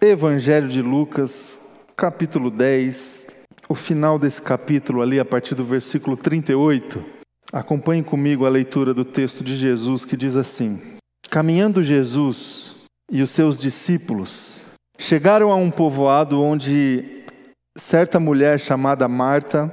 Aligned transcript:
Evangelho 0.00 0.68
de 0.68 0.80
Lucas, 0.80 1.84
capítulo 1.96 2.50
10, 2.50 3.42
o 3.68 3.74
final 3.74 4.16
desse 4.16 4.40
capítulo 4.40 5.02
ali, 5.02 5.18
a 5.18 5.24
partir 5.24 5.56
do 5.56 5.64
versículo 5.64 6.16
38. 6.16 7.04
Acompanhe 7.52 8.04
comigo 8.04 8.46
a 8.46 8.48
leitura 8.48 8.94
do 8.94 9.04
texto 9.04 9.42
de 9.42 9.56
Jesus 9.56 10.04
que 10.04 10.16
diz 10.16 10.36
assim: 10.36 10.80
Caminhando 11.28 11.82
Jesus 11.82 12.84
e 13.10 13.22
os 13.22 13.32
seus 13.32 13.58
discípulos 13.58 14.74
chegaram 14.96 15.50
a 15.50 15.56
um 15.56 15.70
povoado 15.70 16.40
onde 16.40 17.24
certa 17.76 18.20
mulher 18.20 18.60
chamada 18.60 19.08
Marta 19.08 19.72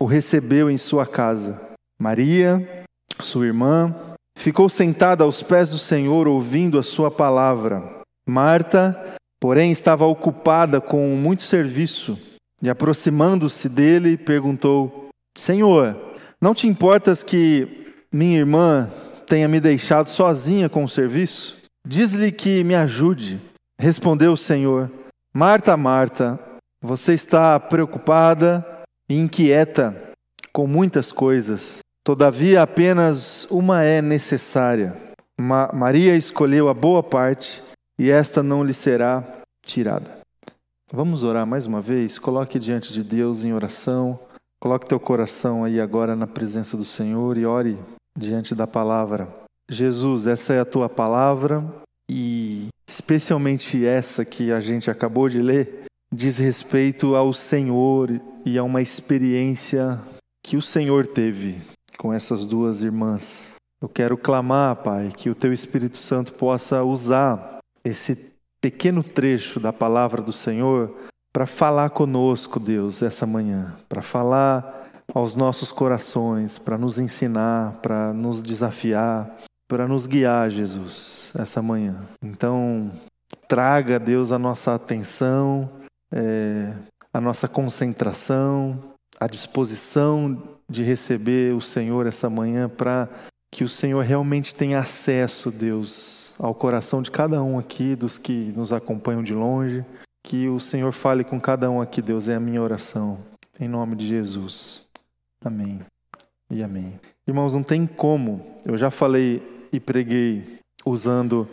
o 0.00 0.06
recebeu 0.06 0.70
em 0.70 0.78
sua 0.78 1.06
casa. 1.06 1.60
Maria, 2.00 2.84
sua 3.20 3.44
irmã, 3.44 3.94
ficou 4.38 4.70
sentada 4.70 5.22
aos 5.22 5.42
pés 5.42 5.68
do 5.68 5.78
Senhor 5.78 6.26
ouvindo 6.26 6.78
a 6.78 6.82
sua 6.82 7.10
palavra. 7.10 7.96
Marta, 8.26 9.15
porém, 9.40 9.70
estava 9.70 10.06
ocupada 10.06 10.80
com 10.80 11.16
muito 11.16 11.42
serviço 11.42 12.18
e, 12.62 12.70
aproximando-se 12.70 13.68
dele, 13.68 14.16
perguntou: 14.16 15.08
Senhor, 15.36 15.96
não 16.40 16.54
te 16.54 16.66
importas 16.66 17.22
que 17.22 17.92
minha 18.12 18.38
irmã 18.38 18.90
tenha 19.26 19.48
me 19.48 19.60
deixado 19.60 20.08
sozinha 20.08 20.68
com 20.68 20.84
o 20.84 20.88
serviço? 20.88 21.56
Diz-lhe 21.86 22.32
que 22.32 22.64
me 22.64 22.74
ajude. 22.74 23.40
Respondeu 23.78 24.32
o 24.32 24.38
Senhor: 24.38 24.90
Marta, 25.34 25.76
Marta, 25.76 26.38
você 26.82 27.14
está 27.14 27.58
preocupada 27.60 28.64
e 29.08 29.18
inquieta 29.18 29.94
com 30.52 30.66
muitas 30.66 31.12
coisas. 31.12 31.80
Todavia, 32.02 32.62
apenas 32.62 33.46
uma 33.50 33.82
é 33.82 34.00
necessária. 34.00 34.96
Ma 35.38 35.70
Maria 35.72 36.16
escolheu 36.16 36.68
a 36.68 36.74
boa 36.74 37.02
parte 37.02 37.62
e 37.98 38.10
esta 38.10 38.42
não 38.42 38.62
lhe 38.62 38.74
será 38.74 39.24
tirada. 39.64 40.18
Vamos 40.92 41.22
orar 41.22 41.46
mais 41.46 41.66
uma 41.66 41.80
vez? 41.80 42.18
Coloque 42.18 42.58
diante 42.58 42.92
de 42.92 43.02
Deus 43.02 43.42
em 43.42 43.52
oração. 43.52 44.18
Coloque 44.60 44.88
teu 44.88 45.00
coração 45.00 45.64
aí 45.64 45.80
agora 45.80 46.14
na 46.14 46.26
presença 46.26 46.76
do 46.76 46.84
Senhor 46.84 47.36
e 47.36 47.44
ore 47.44 47.78
diante 48.16 48.54
da 48.54 48.66
palavra. 48.66 49.28
Jesus, 49.68 50.26
essa 50.26 50.54
é 50.54 50.60
a 50.60 50.64
tua 50.64 50.88
palavra 50.88 51.64
e 52.08 52.68
especialmente 52.86 53.84
essa 53.84 54.24
que 54.24 54.52
a 54.52 54.60
gente 54.60 54.90
acabou 54.90 55.28
de 55.28 55.42
ler 55.42 55.86
diz 56.12 56.38
respeito 56.38 57.16
ao 57.16 57.32
Senhor 57.32 58.20
e 58.44 58.56
a 58.56 58.62
uma 58.62 58.80
experiência 58.80 59.98
que 60.42 60.56
o 60.56 60.62
Senhor 60.62 61.06
teve 61.06 61.58
com 61.98 62.12
essas 62.12 62.46
duas 62.46 62.82
irmãs. 62.82 63.56
Eu 63.82 63.88
quero 63.88 64.16
clamar, 64.16 64.76
Pai, 64.76 65.10
que 65.14 65.28
o 65.28 65.34
Teu 65.34 65.52
Espírito 65.52 65.98
Santo 65.98 66.32
possa 66.32 66.84
usar 66.84 67.55
esse 67.86 68.34
pequeno 68.60 69.02
trecho 69.02 69.60
da 69.60 69.72
palavra 69.72 70.20
do 70.20 70.32
Senhor 70.32 70.94
para 71.32 71.46
falar 71.46 71.90
conosco, 71.90 72.58
Deus, 72.58 73.02
essa 73.02 73.26
manhã, 73.26 73.76
para 73.88 74.02
falar 74.02 74.88
aos 75.14 75.36
nossos 75.36 75.70
corações, 75.70 76.58
para 76.58 76.76
nos 76.76 76.98
ensinar, 76.98 77.78
para 77.82 78.12
nos 78.12 78.42
desafiar, 78.42 79.36
para 79.68 79.86
nos 79.86 80.06
guiar, 80.06 80.50
Jesus, 80.50 81.32
essa 81.38 81.62
manhã. 81.62 81.96
Então, 82.22 82.90
traga, 83.46 83.98
Deus, 83.98 84.32
a 84.32 84.38
nossa 84.38 84.74
atenção, 84.74 85.70
é, 86.12 86.72
a 87.12 87.20
nossa 87.20 87.46
concentração, 87.46 88.78
a 89.20 89.26
disposição 89.26 90.42
de 90.68 90.82
receber 90.82 91.54
o 91.54 91.60
Senhor 91.60 92.06
essa 92.06 92.28
manhã 92.28 92.68
para 92.68 93.08
que 93.50 93.64
o 93.64 93.68
Senhor 93.68 94.04
realmente 94.04 94.54
tenha 94.54 94.78
acesso, 94.78 95.50
Deus, 95.50 96.34
ao 96.38 96.54
coração 96.54 97.00
de 97.00 97.10
cada 97.10 97.42
um 97.42 97.58
aqui, 97.58 97.96
dos 97.96 98.18
que 98.18 98.52
nos 98.56 98.72
acompanham 98.72 99.22
de 99.22 99.34
longe. 99.34 99.84
Que 100.22 100.48
o 100.48 100.58
Senhor 100.58 100.92
fale 100.92 101.24
com 101.24 101.40
cada 101.40 101.70
um 101.70 101.80
aqui, 101.80 102.02
Deus, 102.02 102.28
é 102.28 102.34
a 102.34 102.40
minha 102.40 102.60
oração. 102.60 103.18
Em 103.58 103.68
nome 103.68 103.94
de 103.94 104.06
Jesus. 104.06 104.88
Amém. 105.44 105.80
E 106.50 106.62
amém. 106.62 106.98
Irmãos, 107.26 107.54
não 107.54 107.62
tem 107.62 107.86
como, 107.86 108.44
eu 108.64 108.76
já 108.76 108.90
falei 108.90 109.42
e 109.72 109.80
preguei 109.80 110.58
usando 110.84 111.48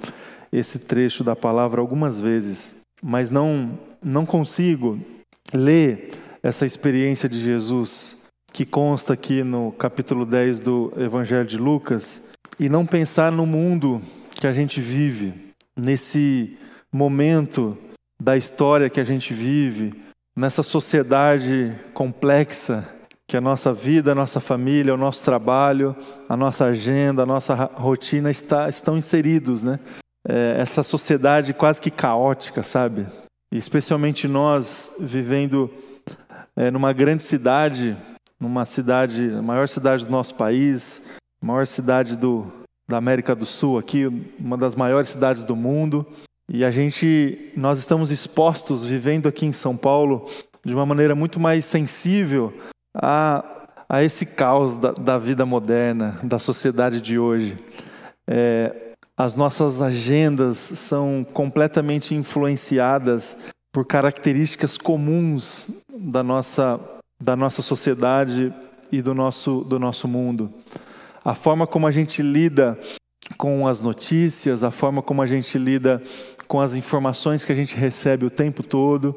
esse 0.51 0.79
trecho 0.79 1.23
da 1.23 1.35
palavra 1.35 1.81
algumas 1.81 2.19
vezes, 2.19 2.81
mas 3.01 3.31
não, 3.31 3.77
não 4.03 4.25
consigo 4.25 4.99
ler 5.51 6.11
essa 6.43 6.65
experiência 6.65 7.27
de 7.27 7.39
Jesus 7.39 8.22
que 8.53 8.65
consta 8.65 9.13
aqui 9.13 9.43
no 9.43 9.71
capítulo 9.71 10.27
10 10.27 10.59
do 10.59 10.91
Evangelho 10.95 11.43
de 11.43 11.57
Lucas 11.57 12.29
e 12.59 12.69
não 12.69 12.85
pensar 12.85 13.31
no 13.31 13.47
mundo 13.47 13.99
que 14.39 14.45
a 14.45 14.53
gente 14.53 14.79
vive, 14.79 15.33
nesse 15.75 16.55
momento 16.91 17.75
da 18.21 18.37
história 18.37 18.91
que 18.91 18.99
a 18.99 19.03
gente 19.03 19.33
vive, 19.33 19.91
nessa 20.37 20.61
sociedade 20.61 21.75
complexa 21.95 22.87
que 23.27 23.35
a 23.35 23.41
nossa 23.41 23.73
vida, 23.73 24.11
a 24.11 24.15
nossa 24.15 24.39
família, 24.39 24.93
o 24.93 24.97
nosso 24.97 25.25
trabalho, 25.25 25.95
a 26.29 26.37
nossa 26.37 26.65
agenda, 26.65 27.23
a 27.23 27.25
nossa 27.25 27.55
rotina 27.55 28.29
está, 28.29 28.69
estão 28.69 28.95
inseridos, 28.95 29.63
né? 29.63 29.79
É, 30.27 30.57
essa 30.59 30.83
sociedade 30.83 31.53
quase 31.55 31.81
que 31.81 31.89
caótica, 31.89 32.61
sabe? 32.61 33.07
E 33.51 33.57
especialmente 33.57 34.27
nós 34.27 34.95
vivendo 34.99 35.73
é, 36.55 36.69
numa 36.69 36.93
grande 36.93 37.23
cidade 37.23 37.97
numa 38.43 38.65
cidade, 38.65 39.31
a 39.33 39.41
maior 39.41 39.67
cidade 39.67 40.05
do 40.05 40.11
nosso 40.11 40.35
país, 40.35 41.09
a 41.41 41.45
maior 41.45 41.65
cidade 41.65 42.17
do, 42.17 42.45
da 42.87 42.97
América 42.97 43.33
do 43.33 43.45
Sul 43.45 43.77
aqui, 43.77 44.05
uma 44.37 44.57
das 44.57 44.75
maiores 44.75 45.09
cidades 45.09 45.43
do 45.43 45.55
mundo. 45.55 46.05
E 46.49 46.65
a 46.65 46.69
gente, 46.69 47.51
nós 47.55 47.79
estamos 47.79 48.11
expostos, 48.11 48.83
vivendo 48.83 49.27
aqui 49.27 49.45
em 49.45 49.53
São 49.53 49.77
Paulo, 49.77 50.29
de 50.63 50.73
uma 50.73 50.85
maneira 50.85 51.15
muito 51.15 51.39
mais 51.39 51.63
sensível 51.63 52.53
a, 52.93 53.65
a 53.87 54.03
esse 54.03 54.25
caos 54.25 54.75
da, 54.75 54.91
da 54.91 55.17
vida 55.17 55.45
moderna, 55.45 56.19
da 56.21 56.37
sociedade 56.37 56.99
de 56.99 57.17
hoje. 57.17 57.55
É, 58.29 58.91
as 59.15 59.35
nossas 59.35 59.81
agendas 59.81 60.57
são 60.57 61.25
completamente 61.33 62.13
influenciadas 62.13 63.37
por 63.71 63.85
características 63.85 64.77
comuns 64.77 65.81
da 65.97 66.21
nossa 66.21 66.79
da 67.23 67.37
nossa 67.37 67.61
sociedade 67.61 68.53
e 68.91 69.01
do 69.01 69.13
nosso, 69.13 69.61
do 69.61 69.79
nosso 69.79 70.09
mundo. 70.09 70.53
A 71.23 71.33
forma 71.33 71.65
como 71.65 71.87
a 71.87 71.91
gente 71.91 72.21
lida 72.21 72.77
com 73.37 73.65
as 73.65 73.81
notícias, 73.81 74.61
a 74.61 74.69
forma 74.69 75.01
como 75.01 75.21
a 75.21 75.25
gente 75.25 75.57
lida 75.57 76.03
com 76.49 76.59
as 76.59 76.75
informações 76.75 77.45
que 77.45 77.51
a 77.53 77.55
gente 77.55 77.77
recebe 77.77 78.25
o 78.25 78.29
tempo 78.29 78.61
todo, 78.61 79.15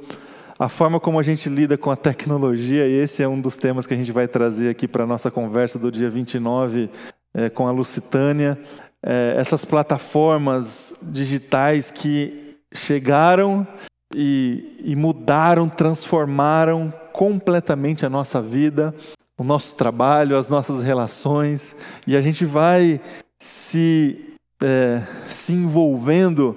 a 0.56 0.68
forma 0.68 1.00
como 1.00 1.18
a 1.18 1.22
gente 1.22 1.48
lida 1.48 1.76
com 1.76 1.90
a 1.90 1.96
tecnologia, 1.96 2.86
e 2.86 2.92
esse 2.92 3.24
é 3.24 3.28
um 3.28 3.40
dos 3.40 3.56
temas 3.56 3.88
que 3.88 3.92
a 3.92 3.96
gente 3.96 4.12
vai 4.12 4.28
trazer 4.28 4.68
aqui 4.68 4.86
para 4.86 5.02
a 5.02 5.06
nossa 5.06 5.28
conversa 5.28 5.76
do 5.76 5.90
dia 5.90 6.08
29 6.08 6.88
é, 7.34 7.50
com 7.50 7.66
a 7.66 7.72
Lucitânia. 7.72 8.56
É, 9.02 9.34
essas 9.36 9.64
plataformas 9.64 11.00
digitais 11.12 11.90
que 11.90 12.56
chegaram 12.72 13.66
e, 14.14 14.80
e 14.84 14.94
mudaram, 14.94 15.68
transformaram 15.68 16.92
completamente 17.16 18.04
a 18.04 18.10
nossa 18.10 18.42
vida, 18.42 18.94
o 19.38 19.42
nosso 19.42 19.74
trabalho, 19.74 20.36
as 20.36 20.50
nossas 20.50 20.82
relações, 20.82 21.76
e 22.06 22.14
a 22.14 22.20
gente 22.20 22.44
vai 22.44 23.00
se, 23.38 24.36
é, 24.62 25.00
se 25.26 25.54
envolvendo 25.54 26.54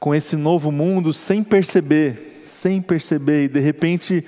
com 0.00 0.14
esse 0.14 0.34
novo 0.34 0.72
mundo 0.72 1.12
sem 1.12 1.44
perceber, 1.44 2.40
sem 2.46 2.80
perceber, 2.80 3.44
e 3.44 3.48
de 3.48 3.60
repente 3.60 4.24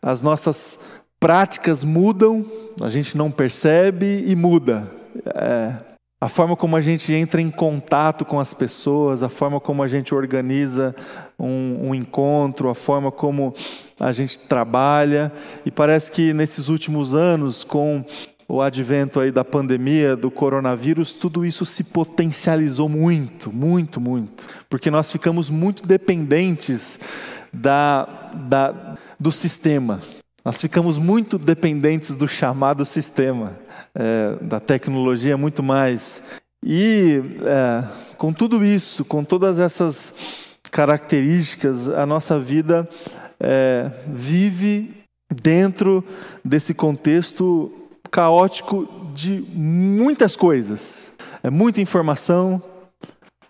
as 0.00 0.22
nossas 0.22 0.78
práticas 1.18 1.82
mudam, 1.82 2.46
a 2.80 2.88
gente 2.88 3.16
não 3.16 3.28
percebe 3.28 4.24
e 4.24 4.36
muda. 4.36 4.88
É, 5.34 5.74
a 6.20 6.28
forma 6.28 6.56
como 6.56 6.76
a 6.76 6.80
gente 6.80 7.12
entra 7.12 7.40
em 7.40 7.50
contato 7.50 8.24
com 8.24 8.40
as 8.40 8.52
pessoas, 8.52 9.22
a 9.22 9.28
forma 9.28 9.60
como 9.60 9.84
a 9.84 9.88
gente 9.88 10.12
organiza 10.12 10.94
um, 11.38 11.88
um, 11.88 11.94
encontro, 11.94 12.68
a 12.68 12.74
forma 12.74 13.12
como 13.12 13.54
a 14.00 14.10
gente 14.10 14.36
trabalha. 14.40 15.32
E 15.64 15.70
parece 15.70 16.10
que 16.10 16.32
nesses 16.32 16.68
últimos 16.68 17.14
anos, 17.14 17.62
com 17.62 18.04
o 18.48 18.60
advento 18.60 19.20
aí 19.20 19.30
da 19.30 19.44
pandemia, 19.44 20.16
do 20.16 20.28
coronavírus, 20.28 21.12
tudo 21.12 21.46
isso 21.46 21.64
se 21.64 21.84
potencializou 21.84 22.88
muito, 22.88 23.52
muito, 23.52 24.00
muito. 24.00 24.44
Porque 24.68 24.90
nós 24.90 25.12
ficamos 25.12 25.48
muito 25.48 25.86
dependentes 25.86 26.98
da, 27.52 28.32
da, 28.34 28.96
do 29.20 29.30
sistema. 29.30 30.00
Nós 30.48 30.62
ficamos 30.62 30.96
muito 30.96 31.36
dependentes 31.36 32.16
do 32.16 32.26
chamado 32.26 32.82
sistema 32.82 33.52
é, 33.94 34.34
da 34.40 34.58
tecnologia 34.58 35.36
muito 35.36 35.62
mais. 35.62 36.22
E 36.64 37.20
é, 37.44 37.84
com 38.16 38.32
tudo 38.32 38.64
isso, 38.64 39.04
com 39.04 39.22
todas 39.22 39.58
essas 39.58 40.14
características, 40.70 41.90
a 41.90 42.06
nossa 42.06 42.40
vida 42.40 42.88
é, 43.38 43.90
vive 44.06 44.90
dentro 45.30 46.02
desse 46.42 46.72
contexto 46.72 47.70
caótico 48.10 48.88
de 49.14 49.44
muitas 49.52 50.34
coisas. 50.34 51.18
É 51.42 51.50
muita 51.50 51.82
informação, 51.82 52.62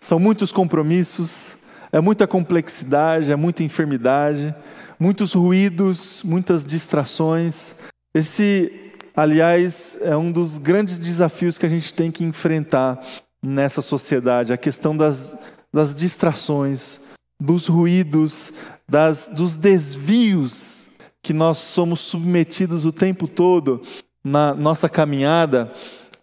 são 0.01 0.19
muitos 0.19 0.51
compromissos, 0.51 1.59
é 1.93 2.01
muita 2.01 2.27
complexidade, 2.27 3.31
é 3.31 3.37
muita 3.37 3.63
enfermidade, 3.63 4.53
muitos 4.99 5.33
ruídos, 5.33 6.21
muitas 6.23 6.65
distrações. 6.65 7.75
Esse, 8.13 8.91
aliás, 9.15 9.97
é 10.01 10.15
um 10.17 10.31
dos 10.31 10.57
grandes 10.57 10.97
desafios 10.97 11.57
que 11.57 11.65
a 11.65 11.69
gente 11.69 11.93
tem 11.93 12.11
que 12.11 12.23
enfrentar 12.23 12.99
nessa 13.41 13.81
sociedade, 13.81 14.51
a 14.51 14.57
questão 14.57 14.95
das, 14.95 15.37
das 15.73 15.95
distrações, 15.95 17.05
dos 17.39 17.67
ruídos, 17.67 18.51
das, 18.87 19.29
dos 19.29 19.55
desvios 19.55 20.89
que 21.23 21.31
nós 21.31 21.59
somos 21.59 22.01
submetidos 22.01 22.85
o 22.85 22.91
tempo 22.91 23.27
todo 23.27 23.81
na 24.23 24.53
nossa 24.53 24.89
caminhada, 24.89 25.71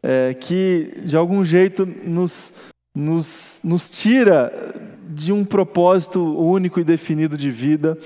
é, 0.02 0.34
que 0.34 1.00
de 1.04 1.16
algum 1.16 1.44
jeito 1.44 1.86
nos, 1.86 2.54
nos, 2.94 3.60
nos 3.64 3.88
tira 3.88 4.52
de 5.08 5.32
um 5.32 5.44
propósito 5.44 6.20
único 6.38 6.78
e 6.78 6.84
definido 6.84 7.36
de 7.36 7.50
vida. 7.50 7.98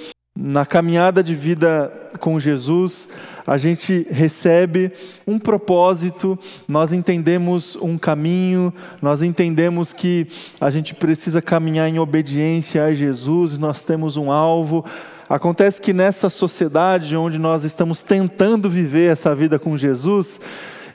Na 0.42 0.64
caminhada 0.64 1.22
de 1.22 1.34
vida 1.34 1.92
com 2.18 2.40
Jesus, 2.40 3.10
a 3.46 3.58
gente 3.58 4.06
recebe 4.10 4.90
um 5.26 5.38
propósito, 5.38 6.38
nós 6.66 6.94
entendemos 6.94 7.76
um 7.76 7.98
caminho, 7.98 8.72
nós 9.02 9.20
entendemos 9.20 9.92
que 9.92 10.26
a 10.58 10.70
gente 10.70 10.94
precisa 10.94 11.42
caminhar 11.42 11.90
em 11.90 11.98
obediência 11.98 12.86
a 12.86 12.90
Jesus, 12.90 13.58
nós 13.58 13.84
temos 13.84 14.16
um 14.16 14.32
alvo. 14.32 14.82
Acontece 15.28 15.78
que 15.78 15.92
nessa 15.92 16.30
sociedade 16.30 17.14
onde 17.14 17.36
nós 17.36 17.62
estamos 17.62 18.00
tentando 18.00 18.70
viver 18.70 19.12
essa 19.12 19.34
vida 19.34 19.58
com 19.58 19.76
Jesus, 19.76 20.40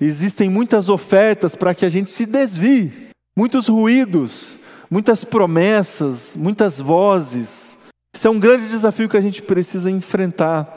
existem 0.02 0.50
muitas 0.50 0.90
ofertas 0.90 1.56
para 1.56 1.76
que 1.76 1.86
a 1.86 1.90
gente 1.90 2.10
se 2.10 2.26
desvie, 2.26 2.92
muitos 3.38 3.68
ruídos, 3.68 4.58
muitas 4.90 5.24
promessas, 5.24 6.36
muitas 6.36 6.82
vozes. 6.82 7.75
Isso 8.16 8.30
é 8.30 8.32
um 8.32 8.40
grande 8.40 8.70
desafio 8.70 9.10
que 9.10 9.18
a 9.18 9.22
gente 9.22 9.42
precisa 9.42 9.92
enfrentar. 9.92 10.74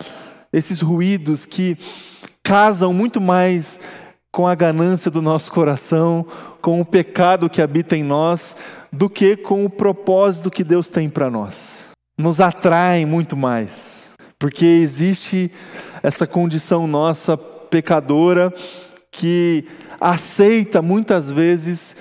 Esses 0.53 0.81
ruídos 0.81 1.47
que 1.47 1.79
casam 2.43 2.93
muito 2.93 3.21
mais 3.21 3.79
com 4.33 4.49
a 4.49 4.57
ganância 4.57 5.09
do 5.09 5.23
nosso 5.23 5.53
coração, 5.53 6.27
com 6.61 6.81
o 6.81 6.85
pecado 6.85 7.49
que 7.49 7.63
habita 7.63 7.97
em 7.97 8.03
nós, 8.03 8.57
do 8.93 9.09
que 9.09 9.37
com 9.37 9.65
o 9.65 9.71
propósito 9.71 10.51
que 10.51 10.65
Deus 10.65 10.89
tem 10.89 11.09
para 11.09 11.31
nós. 11.31 11.91
Nos 12.19 12.41
atraem 12.41 13.07
muito 13.07 13.37
mais, 13.37 14.09
porque 14.37 14.67
existe 14.67 15.49
essa 16.03 16.27
condição 16.27 16.89
nossa 16.89 17.37
pecadora 17.37 18.53
que 19.13 19.65
aceita 20.01 20.83
muitas 20.83 21.31
vezes 21.31 21.97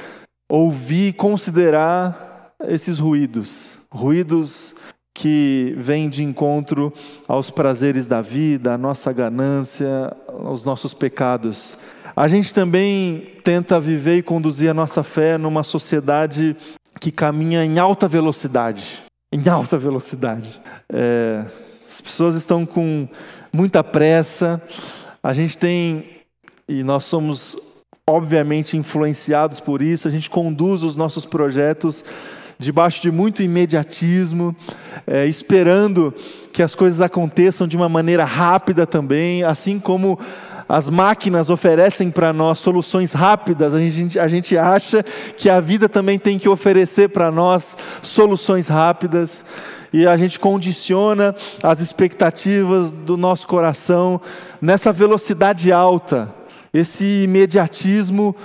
ouvir, 0.49 1.13
considerar 1.13 2.55
esses 2.67 2.97
ruídos, 2.97 3.85
ruídos 3.91 4.75
que 5.17 5.73
vêm 5.75 6.07
de 6.09 6.23
encontro 6.23 6.93
aos 7.27 7.49
prazeres 7.49 8.05
da 8.05 8.21
vida, 8.21 8.75
à 8.75 8.77
nossa 8.77 9.11
ganância, 9.11 10.15
aos 10.27 10.63
nossos 10.63 10.93
pecados. 10.93 11.75
A 12.15 12.27
gente 12.27 12.53
também 12.53 13.33
tenta 13.43 13.79
viver 13.79 14.17
e 14.17 14.21
conduzir 14.21 14.69
a 14.69 14.75
nossa 14.75 15.01
fé 15.01 15.35
numa 15.35 15.63
sociedade 15.63 16.55
que 17.01 17.11
caminha 17.11 17.65
em 17.65 17.79
alta 17.79 18.07
velocidade. 18.07 19.01
Em 19.31 19.49
alta 19.49 19.75
velocidade. 19.75 20.61
É, 20.87 21.43
as 21.87 21.99
pessoas 21.99 22.35
estão 22.35 22.63
com 22.63 23.07
muita 23.51 23.83
pressa. 23.83 24.61
A 25.23 25.33
gente 25.33 25.57
tem, 25.57 26.05
e 26.69 26.83
nós 26.83 27.05
somos 27.05 27.57
obviamente 28.07 28.77
influenciados 28.77 29.59
por 29.59 29.81
isso, 29.81 30.07
a 30.07 30.11
gente 30.11 30.29
conduz 30.29 30.83
os 30.83 30.95
nossos 30.95 31.25
projetos 31.25 32.05
debaixo 32.59 33.01
de 33.01 33.11
muito 33.11 33.43
imediatismo, 33.43 34.55
é, 35.05 35.25
esperando 35.25 36.13
que 36.51 36.63
as 36.63 36.73
coisas 36.73 37.01
aconteçam 37.01 37.67
de 37.67 37.77
uma 37.77 37.87
maneira 37.87 38.25
rápida 38.25 38.85
também, 38.85 39.43
assim 39.43 39.79
como 39.79 40.19
as 40.67 40.89
máquinas 40.89 41.49
oferecem 41.49 42.11
para 42.11 42.33
nós 42.33 42.59
soluções 42.59 43.13
rápidas, 43.13 43.73
a 43.73 43.79
gente, 43.79 44.19
a 44.19 44.27
gente 44.27 44.57
acha 44.57 45.03
que 45.37 45.49
a 45.49 45.61
vida 45.61 45.87
também 45.87 46.19
tem 46.19 46.37
que 46.37 46.49
oferecer 46.49 47.09
para 47.09 47.31
nós 47.31 47.77
soluções 48.01 48.67
rápidas, 48.67 49.45
e 49.93 50.05
a 50.05 50.17
gente 50.17 50.37
condiciona 50.37 51.33
as 51.63 51.79
expectativas 51.79 52.91
do 52.91 53.15
nosso 53.15 53.47
coração 53.47 54.19
nessa 54.61 54.91
velocidade 54.91 55.71
alta 55.71 56.35
esse 56.73 57.23
imediatismo 57.23 58.35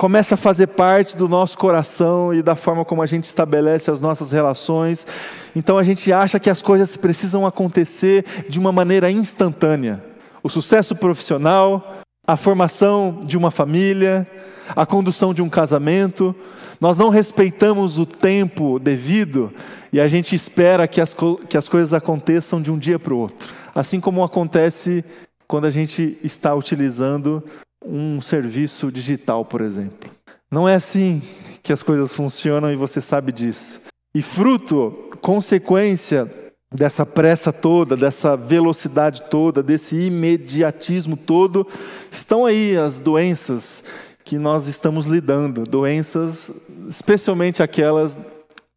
começa 0.00 0.34
a 0.34 0.38
fazer 0.38 0.68
parte 0.68 1.14
do 1.14 1.28
nosso 1.28 1.58
coração 1.58 2.32
e 2.32 2.42
da 2.42 2.56
forma 2.56 2.86
como 2.86 3.02
a 3.02 3.06
gente 3.06 3.24
estabelece 3.24 3.90
as 3.90 4.00
nossas 4.00 4.32
relações. 4.32 5.06
Então 5.54 5.76
a 5.76 5.82
gente 5.82 6.10
acha 6.10 6.40
que 6.40 6.48
as 6.48 6.62
coisas 6.62 6.96
precisam 6.96 7.44
acontecer 7.44 8.24
de 8.48 8.58
uma 8.58 8.72
maneira 8.72 9.10
instantânea. 9.10 10.02
O 10.42 10.48
sucesso 10.48 10.96
profissional, 10.96 11.98
a 12.26 12.34
formação 12.34 13.20
de 13.22 13.36
uma 13.36 13.50
família, 13.50 14.26
a 14.74 14.86
condução 14.86 15.34
de 15.34 15.42
um 15.42 15.50
casamento. 15.50 16.34
Nós 16.80 16.96
não 16.96 17.10
respeitamos 17.10 17.98
o 17.98 18.06
tempo 18.06 18.78
devido 18.78 19.52
e 19.92 20.00
a 20.00 20.08
gente 20.08 20.34
espera 20.34 20.88
que 20.88 21.02
as, 21.02 21.14
que 21.46 21.58
as 21.58 21.68
coisas 21.68 21.92
aconteçam 21.92 22.62
de 22.62 22.70
um 22.70 22.78
dia 22.78 22.98
para 22.98 23.12
o 23.12 23.18
outro. 23.18 23.46
Assim 23.74 24.00
como 24.00 24.24
acontece 24.24 25.04
quando 25.46 25.66
a 25.66 25.70
gente 25.70 26.16
está 26.24 26.54
utilizando 26.54 27.44
um 27.84 28.20
serviço 28.20 28.90
digital, 28.90 29.44
por 29.44 29.60
exemplo. 29.60 30.10
Não 30.50 30.68
é 30.68 30.74
assim 30.74 31.22
que 31.62 31.72
as 31.72 31.82
coisas 31.82 32.14
funcionam 32.14 32.72
e 32.72 32.76
você 32.76 33.00
sabe 33.00 33.32
disso. 33.32 33.82
E 34.14 34.22
fruto, 34.22 35.10
consequência 35.20 36.30
dessa 36.72 37.04
pressa 37.04 37.52
toda, 37.52 37.96
dessa 37.96 38.36
velocidade 38.36 39.22
toda, 39.30 39.62
desse 39.62 39.96
imediatismo 39.96 41.16
todo, 41.16 41.66
estão 42.10 42.46
aí 42.46 42.76
as 42.76 42.98
doenças 42.98 43.84
que 44.24 44.38
nós 44.38 44.66
estamos 44.66 45.06
lidando, 45.06 45.64
doenças, 45.64 46.70
especialmente 46.88 47.62
aquelas 47.62 48.18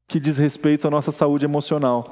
que 0.07 0.19
diz 0.19 0.37
respeito 0.37 0.87
à 0.87 0.91
nossa 0.91 1.11
saúde 1.11 1.45
emocional, 1.45 2.11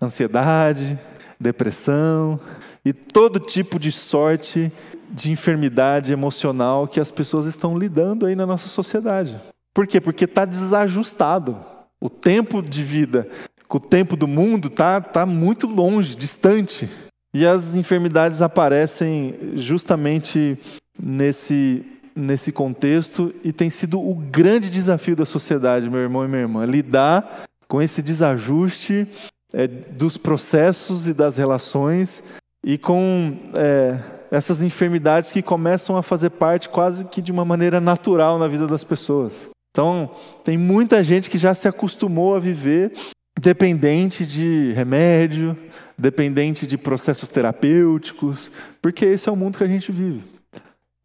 ansiedade, 0.00 0.98
depressão, 1.38 2.40
e 2.84 2.92
todo 2.92 3.40
tipo 3.40 3.78
de 3.78 3.92
sorte 3.92 4.72
de 5.10 5.30
enfermidade 5.30 6.12
emocional 6.12 6.86
que 6.86 7.00
as 7.00 7.10
pessoas 7.10 7.46
estão 7.46 7.76
lidando 7.76 8.26
aí 8.26 8.34
na 8.34 8.46
nossa 8.46 8.68
sociedade. 8.68 9.38
Por 9.74 9.86
quê? 9.86 10.00
Porque 10.00 10.24
está 10.24 10.44
desajustado. 10.44 11.58
O 12.00 12.08
tempo 12.08 12.62
de 12.62 12.82
vida 12.82 13.28
com 13.68 13.78
o 13.78 13.80
tempo 13.80 14.16
do 14.16 14.26
mundo 14.26 14.66
está 14.66 15.00
tá 15.00 15.24
muito 15.24 15.68
longe, 15.68 16.16
distante. 16.16 16.88
E 17.32 17.46
as 17.46 17.76
enfermidades 17.76 18.42
aparecem 18.42 19.52
justamente 19.54 20.58
nesse, 21.00 21.84
nesse 22.16 22.50
contexto 22.50 23.32
e 23.44 23.52
tem 23.52 23.70
sido 23.70 24.00
o 24.00 24.12
grande 24.16 24.68
desafio 24.68 25.14
da 25.14 25.24
sociedade, 25.24 25.88
meu 25.88 26.00
irmão 26.00 26.24
e 26.24 26.28
minha 26.28 26.40
irmã, 26.40 26.64
lidar 26.64 27.44
com 27.68 27.80
esse 27.80 28.02
desajuste 28.02 29.06
é, 29.52 29.68
dos 29.68 30.16
processos 30.16 31.06
e 31.06 31.14
das 31.14 31.36
relações 31.36 32.24
e 32.64 32.76
com 32.76 33.36
é, 33.56 33.98
essas 34.30 34.62
enfermidades 34.62 35.32
que 35.32 35.42
começam 35.42 35.96
a 35.96 36.02
fazer 36.02 36.30
parte 36.30 36.68
quase 36.68 37.04
que 37.04 37.22
de 37.22 37.32
uma 37.32 37.44
maneira 37.44 37.80
natural 37.80 38.38
na 38.38 38.46
vida 38.46 38.66
das 38.66 38.84
pessoas. 38.84 39.48
Então, 39.70 40.10
tem 40.44 40.58
muita 40.58 41.02
gente 41.02 41.30
que 41.30 41.38
já 41.38 41.54
se 41.54 41.68
acostumou 41.68 42.34
a 42.34 42.40
viver 42.40 42.92
dependente 43.40 44.26
de 44.26 44.72
remédio, 44.72 45.56
dependente 45.96 46.66
de 46.66 46.76
processos 46.76 47.28
terapêuticos, 47.28 48.50
porque 48.82 49.04
esse 49.04 49.28
é 49.28 49.32
o 49.32 49.36
mundo 49.36 49.56
que 49.56 49.64
a 49.64 49.68
gente 49.68 49.90
vive. 49.90 50.22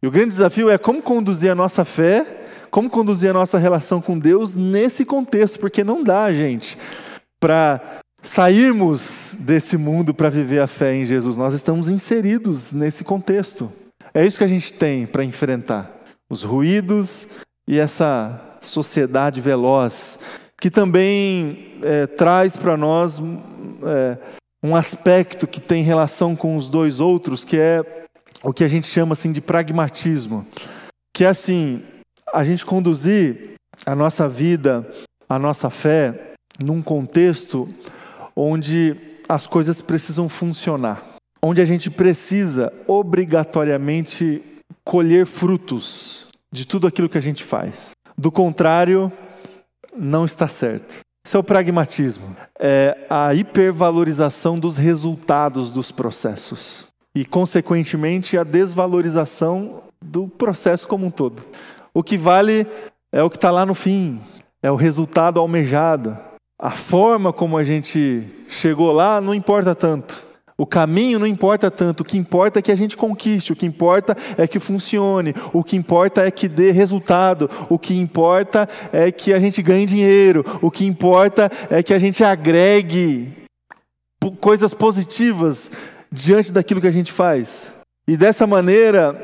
E 0.02 0.06
o 0.06 0.10
grande 0.10 0.30
desafio 0.30 0.68
é 0.68 0.76
como 0.76 1.00
conduzir 1.00 1.50
a 1.50 1.54
nossa 1.54 1.84
fé, 1.84 2.44
como 2.70 2.90
conduzir 2.90 3.30
a 3.30 3.32
nossa 3.32 3.58
relação 3.58 4.02
com 4.02 4.18
Deus 4.18 4.54
nesse 4.54 5.04
contexto, 5.04 5.58
porque 5.58 5.82
não 5.82 6.04
dá, 6.04 6.30
gente, 6.32 6.76
para 7.40 8.00
sairmos 8.26 9.36
desse 9.40 9.76
mundo 9.76 10.12
para 10.12 10.28
viver 10.28 10.60
a 10.60 10.66
fé 10.66 10.94
em 10.94 11.06
Jesus. 11.06 11.36
Nós 11.36 11.54
estamos 11.54 11.88
inseridos 11.88 12.72
nesse 12.72 13.04
contexto. 13.04 13.72
É 14.12 14.26
isso 14.26 14.38
que 14.38 14.44
a 14.44 14.48
gente 14.48 14.72
tem 14.72 15.06
para 15.06 15.24
enfrentar: 15.24 15.90
os 16.28 16.42
ruídos 16.42 17.28
e 17.68 17.78
essa 17.78 18.58
sociedade 18.60 19.40
veloz, 19.40 20.18
que 20.60 20.70
também 20.70 21.78
é, 21.82 22.06
traz 22.06 22.56
para 22.56 22.76
nós 22.76 23.20
é, 23.84 24.18
um 24.62 24.74
aspecto 24.74 25.46
que 25.46 25.60
tem 25.60 25.84
relação 25.84 26.34
com 26.34 26.56
os 26.56 26.68
dois 26.68 26.98
outros, 26.98 27.44
que 27.44 27.58
é 27.58 28.04
o 28.42 28.52
que 28.52 28.64
a 28.64 28.68
gente 28.68 28.88
chama 28.88 29.12
assim 29.12 29.30
de 29.30 29.40
pragmatismo, 29.40 30.44
que 31.14 31.24
é 31.24 31.28
assim 31.28 31.82
a 32.34 32.44
gente 32.44 32.66
conduzir 32.66 33.54
a 33.84 33.94
nossa 33.94 34.28
vida, 34.28 34.84
a 35.28 35.38
nossa 35.38 35.70
fé 35.70 36.32
num 36.58 36.82
contexto 36.82 37.68
onde 38.36 38.96
as 39.28 39.46
coisas 39.46 39.80
precisam 39.80 40.28
funcionar, 40.28 41.02
onde 41.42 41.60
a 41.60 41.64
gente 41.64 41.90
precisa 41.90 42.72
obrigatoriamente 42.86 44.42
colher 44.84 45.26
frutos 45.26 46.28
de 46.52 46.66
tudo 46.66 46.86
aquilo 46.86 47.08
que 47.08 47.18
a 47.18 47.22
gente 47.22 47.42
faz. 47.42 47.92
Do 48.16 48.30
contrário, 48.30 49.10
não 49.96 50.24
está 50.24 50.46
certo. 50.48 51.00
Isso 51.26 51.36
é 51.36 51.40
o 51.40 51.44
pragmatismo. 51.44 52.36
É 52.58 52.96
a 53.10 53.34
hipervalorização 53.34 54.58
dos 54.58 54.76
resultados 54.78 55.72
dos 55.72 55.90
processos. 55.90 56.86
E, 57.16 57.24
consequentemente, 57.24 58.38
a 58.38 58.44
desvalorização 58.44 59.82
do 60.00 60.28
processo 60.28 60.86
como 60.86 61.06
um 61.06 61.10
todo. 61.10 61.42
O 61.92 62.02
que 62.02 62.16
vale 62.16 62.66
é 63.10 63.22
o 63.22 63.30
que 63.30 63.36
está 63.36 63.50
lá 63.50 63.66
no 63.66 63.74
fim, 63.74 64.20
é 64.62 64.70
o 64.70 64.76
resultado 64.76 65.40
almejado. 65.40 66.16
A 66.58 66.70
forma 66.70 67.32
como 67.32 67.58
a 67.58 67.64
gente 67.64 68.22
chegou 68.48 68.90
lá 68.92 69.20
não 69.20 69.34
importa 69.34 69.74
tanto. 69.74 70.24
O 70.58 70.64
caminho 70.64 71.18
não 71.18 71.26
importa 71.26 71.70
tanto, 71.70 72.00
o 72.00 72.04
que 72.04 72.16
importa 72.16 72.60
é 72.60 72.62
que 72.62 72.72
a 72.72 72.76
gente 72.76 72.96
conquiste, 72.96 73.52
o 73.52 73.56
que 73.56 73.66
importa 73.66 74.16
é 74.38 74.48
que 74.48 74.58
funcione, 74.58 75.34
o 75.52 75.62
que 75.62 75.76
importa 75.76 76.26
é 76.26 76.30
que 76.30 76.48
dê 76.48 76.70
resultado, 76.70 77.50
o 77.68 77.78
que 77.78 77.94
importa 77.98 78.66
é 78.90 79.12
que 79.12 79.34
a 79.34 79.38
gente 79.38 79.60
ganhe 79.60 79.84
dinheiro, 79.84 80.42
o 80.62 80.70
que 80.70 80.86
importa 80.86 81.52
é 81.68 81.82
que 81.82 81.92
a 81.92 81.98
gente 81.98 82.24
agregue 82.24 83.30
coisas 84.40 84.72
positivas 84.72 85.70
diante 86.10 86.50
daquilo 86.50 86.80
que 86.80 86.88
a 86.88 86.92
gente 86.92 87.12
faz. 87.12 87.72
E 88.08 88.16
dessa 88.16 88.46
maneira 88.46 89.14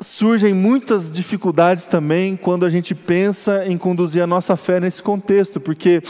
surgem 0.00 0.54
muitas 0.54 1.10
dificuldades 1.10 1.84
também 1.86 2.36
quando 2.36 2.64
a 2.64 2.70
gente 2.70 2.94
pensa 2.94 3.66
em 3.66 3.76
conduzir 3.76 4.22
a 4.22 4.26
nossa 4.26 4.56
fé 4.56 4.78
nesse 4.78 5.02
contexto, 5.02 5.60
porque 5.60 6.00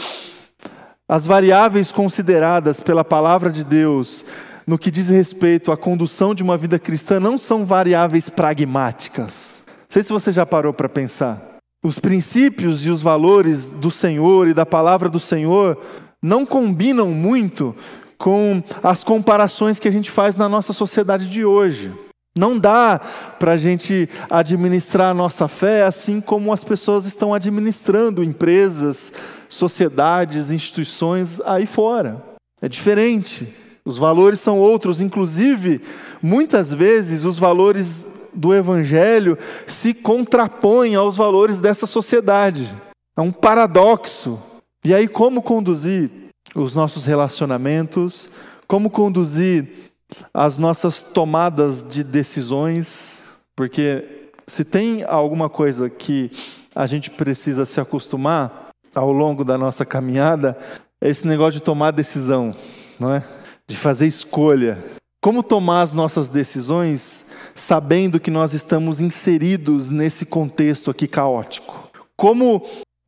as 1.07 1.25
variáveis 1.25 1.91
consideradas 1.91 2.79
pela 2.79 3.03
palavra 3.03 3.51
de 3.51 3.63
Deus 3.63 4.25
no 4.65 4.77
que 4.77 4.89
diz 4.89 5.09
respeito 5.09 5.71
à 5.71 5.77
condução 5.77 6.33
de 6.33 6.41
uma 6.41 6.57
vida 6.57 6.79
cristã 6.79 7.19
não 7.19 7.37
são 7.37 7.65
variáveis 7.65 8.29
pragmáticas. 8.29 9.63
Não 9.67 9.85
sei 9.89 10.01
se 10.01 10.11
você 10.11 10.31
já 10.31 10.45
parou 10.45 10.73
para 10.73 10.89
pensar. 10.89 11.59
Os 11.83 11.99
princípios 11.99 12.85
e 12.85 12.89
os 12.89 13.01
valores 13.01 13.71
do 13.71 13.91
Senhor 13.91 14.47
e 14.47 14.53
da 14.53 14.65
palavra 14.65 15.07
do 15.07 15.19
Senhor 15.19 15.79
não 16.21 16.43
combinam 16.43 17.09
muito 17.09 17.75
com 18.17 18.63
as 18.81 19.03
comparações 19.03 19.77
que 19.77 19.87
a 19.87 19.91
gente 19.91 20.09
faz 20.09 20.35
na 20.35 20.49
nossa 20.49 20.73
sociedade 20.73 21.29
de 21.29 21.45
hoje. 21.45 21.93
Não 22.37 22.59
dá 22.59 22.99
para 23.39 23.53
a 23.53 23.57
gente 23.57 24.09
administrar 24.29 25.11
a 25.11 25.13
nossa 25.13 25.47
fé 25.47 25.83
assim 25.83 26.19
como 26.19 26.51
as 26.51 26.65
pessoas 26.65 27.05
estão 27.05 27.33
administrando 27.33 28.21
empresas, 28.21 29.13
sociedades, 29.47 30.51
instituições 30.51 31.39
aí 31.41 31.65
fora. 31.65 32.21
É 32.61 32.67
diferente. 32.67 33.47
Os 33.85 33.97
valores 33.97 34.39
são 34.39 34.59
outros, 34.59 34.99
inclusive, 34.99 35.79
muitas 36.21 36.73
vezes 36.73 37.23
os 37.23 37.37
valores 37.37 38.29
do 38.33 38.53
Evangelho 38.53 39.37
se 39.65 39.93
contrapõem 39.93 40.95
aos 40.95 41.15
valores 41.15 41.59
dessa 41.59 41.85
sociedade. 41.85 42.73
É 43.17 43.21
um 43.21 43.31
paradoxo. 43.31 44.41
E 44.83 44.93
aí, 44.93 45.07
como 45.07 45.41
conduzir 45.41 46.09
os 46.53 46.75
nossos 46.75 47.05
relacionamentos? 47.05 48.29
Como 48.67 48.89
conduzir 48.89 49.84
as 50.33 50.57
nossas 50.57 51.01
tomadas 51.01 51.87
de 51.87 52.03
decisões? 52.03 53.23
Porque 53.55 54.29
se 54.47 54.63
tem 54.63 55.03
alguma 55.03 55.49
coisa 55.49 55.89
que 55.89 56.31
a 56.75 56.85
gente 56.85 57.09
precisa 57.09 57.65
se 57.65 57.79
acostumar, 57.79 58.65
ao 58.95 59.11
longo 59.11 59.43
da 59.43 59.57
nossa 59.57 59.85
caminhada 59.85 60.57
é 61.01 61.09
esse 61.09 61.27
negócio 61.27 61.59
de 61.59 61.65
tomar 61.65 61.91
decisão, 61.91 62.51
não 62.99 63.13
é? 63.13 63.23
De 63.67 63.75
fazer 63.75 64.07
escolha. 64.07 64.83
Como 65.21 65.43
tomar 65.43 65.81
as 65.81 65.93
nossas 65.93 66.29
decisões 66.29 67.31
sabendo 67.53 68.19
que 68.19 68.31
nós 68.31 68.53
estamos 68.53 69.01
inseridos 69.01 69.89
nesse 69.89 70.25
contexto 70.25 70.89
aqui 70.89 71.07
caótico? 71.07 71.89
Como 72.15 72.63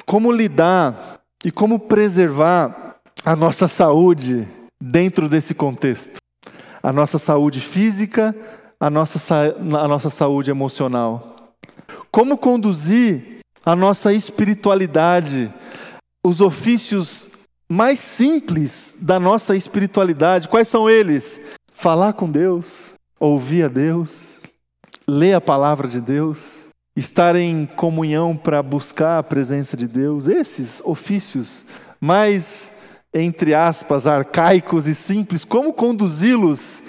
como 0.06 0.32
lidar 0.32 1.20
e 1.44 1.52
como 1.52 1.78
preservar 1.78 2.96
a 3.26 3.36
nossa 3.36 3.68
saúde 3.68 4.48
dentro 4.82 5.28
desse 5.28 5.54
contexto? 5.54 6.18
A 6.82 6.92
nossa 6.92 7.18
saúde 7.18 7.62
física, 7.62 8.36
a 8.80 8.90
nossa, 8.90 9.56
a 9.80 9.88
nossa 9.88 10.10
saúde 10.10 10.52
emocional. 10.52 11.54
Como 12.12 12.38
conduzir 12.38 13.40
a 13.66 13.76
nossa 13.76 14.14
espiritualidade 14.14 15.52
os 16.24 16.42
ofícios 16.42 17.32
mais 17.70 18.00
simples 18.00 18.98
da 19.02 19.20
nossa 19.20 19.56
espiritualidade. 19.56 20.48
Quais 20.48 20.68
são 20.68 20.90
eles? 20.90 21.52
Falar 21.74 22.14
com 22.14 22.30
Deus, 22.30 22.94
ouvir 23.20 23.64
a 23.64 23.68
Deus, 23.68 24.40
ler 25.08 25.34
a 25.34 25.42
palavra 25.42 25.88
de 25.88 26.02
Deus, 26.02 26.66
estar 26.96 27.36
em 27.36 27.66
comunhão 27.66 28.36
para 28.36 28.64
buscar 28.64 29.20
a 29.20 29.24
presença 29.24 29.78
de 29.78 29.88
Deus. 29.88 30.28
Esses 30.28 30.82
ofícios 30.84 31.66
mais, 32.00 32.77
entre 33.14 33.54
aspas, 33.54 34.08
arcaicos 34.08 34.88
e 34.88 34.96
simples, 34.96 35.44
como 35.44 35.74
conduzi-los 35.74 36.84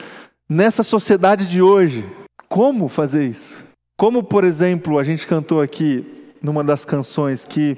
nessa 0.48 0.82
sociedade 0.82 1.48
de 1.48 1.62
hoje? 1.62 2.08
Como 2.48 2.88
fazer 2.88 3.26
isso? 3.26 3.68
Como, 3.96 4.22
por 4.22 4.44
exemplo, 4.44 4.98
a 4.98 5.04
gente 5.04 5.26
cantou 5.26 5.60
aqui 5.60 6.32
numa 6.40 6.62
das 6.62 6.84
canções 6.84 7.44
que 7.44 7.76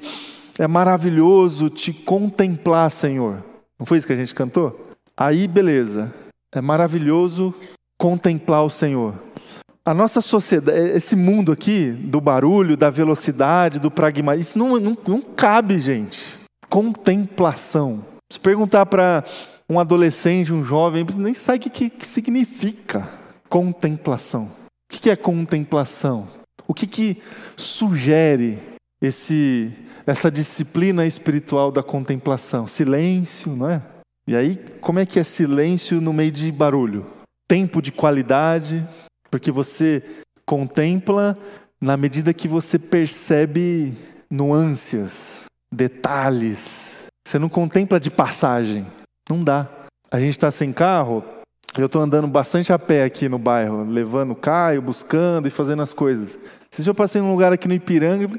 é 0.59 0.67
maravilhoso 0.67 1.69
te 1.69 1.91
contemplar, 1.91 2.91
Senhor. 2.91 3.43
Não 3.79 3.85
foi 3.85 3.97
isso 3.97 4.07
que 4.07 4.13
a 4.13 4.17
gente 4.17 4.35
cantou? 4.35 4.91
Aí, 5.17 5.47
beleza. 5.47 6.13
É 6.53 6.61
maravilhoso 6.61 7.53
contemplar 7.97 8.63
o 8.63 8.69
Senhor. 8.69 9.15
A 9.83 9.93
nossa 9.93 10.21
sociedade, 10.21 10.77
esse 10.89 11.15
mundo 11.15 11.51
aqui, 11.51 11.91
do 11.91 12.21
barulho, 12.21 12.77
da 12.77 12.91
velocidade, 12.91 13.79
do 13.79 13.89
pragmatismo, 13.89 14.41
isso 14.41 14.59
não, 14.59 14.79
não, 14.79 14.97
não 15.07 15.21
cabe, 15.21 15.79
gente. 15.79 16.19
Contemplação. 16.69 18.10
Se 18.31 18.39
perguntar 18.39 18.85
para 18.85 19.23
um 19.69 19.79
adolescente, 19.79 20.53
um 20.53 20.63
jovem, 20.63 21.05
nem 21.15 21.33
sabe 21.33 21.67
o 21.67 21.69
que, 21.69 21.89
que 21.89 22.07
significa 22.07 23.07
contemplação. 23.49 24.45
O 24.45 24.97
que 24.97 25.09
é 25.09 25.15
contemplação? 25.15 26.27
O 26.67 26.73
que, 26.73 26.87
que 26.87 27.21
sugere 27.57 28.59
esse 29.01 29.73
essa 30.05 30.31
disciplina 30.31 31.05
espiritual 31.05 31.71
da 31.71 31.83
contemplação. 31.83 32.67
Silêncio, 32.67 33.55
não 33.55 33.69
é? 33.69 33.81
E 34.27 34.35
aí, 34.35 34.55
como 34.79 34.99
é 34.99 35.05
que 35.05 35.19
é 35.19 35.23
silêncio 35.23 36.01
no 36.01 36.13
meio 36.13 36.31
de 36.31 36.51
barulho? 36.51 37.05
Tempo 37.47 37.81
de 37.81 37.91
qualidade, 37.91 38.85
porque 39.29 39.51
você 39.51 40.03
contempla 40.45 41.37
na 41.79 41.97
medida 41.97 42.33
que 42.33 42.47
você 42.47 42.79
percebe 42.79 43.93
nuances, 44.29 45.45
detalhes. 45.73 47.00
Você 47.31 47.39
não 47.39 47.47
contempla 47.47 47.97
de 47.97 48.11
passagem. 48.11 48.85
Não 49.29 49.41
dá. 49.41 49.65
A 50.11 50.19
gente 50.19 50.31
está 50.31 50.51
sem 50.51 50.73
carro, 50.73 51.23
eu 51.77 51.85
estou 51.85 52.01
andando 52.01 52.27
bastante 52.27 52.73
a 52.73 52.77
pé 52.77 53.05
aqui 53.05 53.29
no 53.29 53.39
bairro, 53.39 53.85
levando 53.85 54.31
o 54.31 54.35
Caio, 54.35 54.81
buscando 54.81 55.47
e 55.47 55.49
fazendo 55.49 55.81
as 55.81 55.93
coisas. 55.93 56.37
Se 56.69 56.85
eu 56.85 56.93
passei 56.93 57.21
num 57.21 57.31
lugar 57.31 57.53
aqui 57.53 57.69
no 57.69 57.73
Ipiranga, 57.73 58.29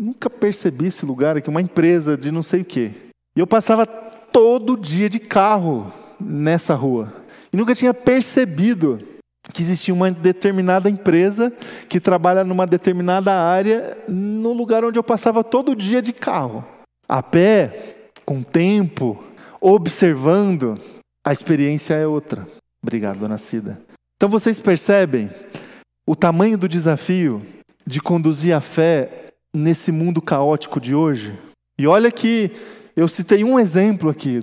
nunca 0.00 0.30
percebi 0.30 0.86
esse 0.86 1.04
lugar 1.04 1.36
aqui, 1.36 1.50
uma 1.50 1.60
empresa 1.60 2.16
de 2.16 2.30
não 2.30 2.40
sei 2.40 2.60
o 2.60 2.64
quê. 2.64 2.92
E 3.36 3.40
eu 3.40 3.48
passava 3.48 3.84
todo 3.84 4.76
dia 4.76 5.10
de 5.10 5.18
carro 5.18 5.92
nessa 6.20 6.76
rua. 6.76 7.12
E 7.52 7.56
nunca 7.56 7.74
tinha 7.74 7.92
percebido 7.92 9.00
que 9.52 9.60
existia 9.60 9.92
uma 9.92 10.08
determinada 10.08 10.88
empresa 10.88 11.52
que 11.88 11.98
trabalha 11.98 12.44
numa 12.44 12.64
determinada 12.64 13.32
área 13.32 13.98
no 14.06 14.52
lugar 14.52 14.84
onde 14.84 15.00
eu 15.00 15.02
passava 15.02 15.42
todo 15.42 15.74
dia 15.74 16.00
de 16.00 16.12
carro. 16.12 16.64
A 17.08 17.22
pé, 17.22 17.95
com 18.26 18.42
tempo, 18.42 19.22
observando, 19.60 20.74
a 21.24 21.32
experiência 21.32 21.94
é 21.94 22.06
outra. 22.06 22.46
Obrigado, 22.82 23.20
dona 23.20 23.38
Cida. 23.38 23.80
Então 24.16 24.28
vocês 24.28 24.60
percebem 24.60 25.30
o 26.06 26.16
tamanho 26.16 26.58
do 26.58 26.68
desafio 26.68 27.40
de 27.86 28.00
conduzir 28.00 28.54
a 28.54 28.60
fé 28.60 29.28
nesse 29.54 29.92
mundo 29.92 30.20
caótico 30.20 30.80
de 30.80 30.94
hoje? 30.94 31.38
E 31.78 31.86
olha 31.86 32.10
que 32.10 32.50
eu 32.96 33.06
citei 33.06 33.44
um 33.44 33.60
exemplo 33.60 34.10
aqui, 34.10 34.40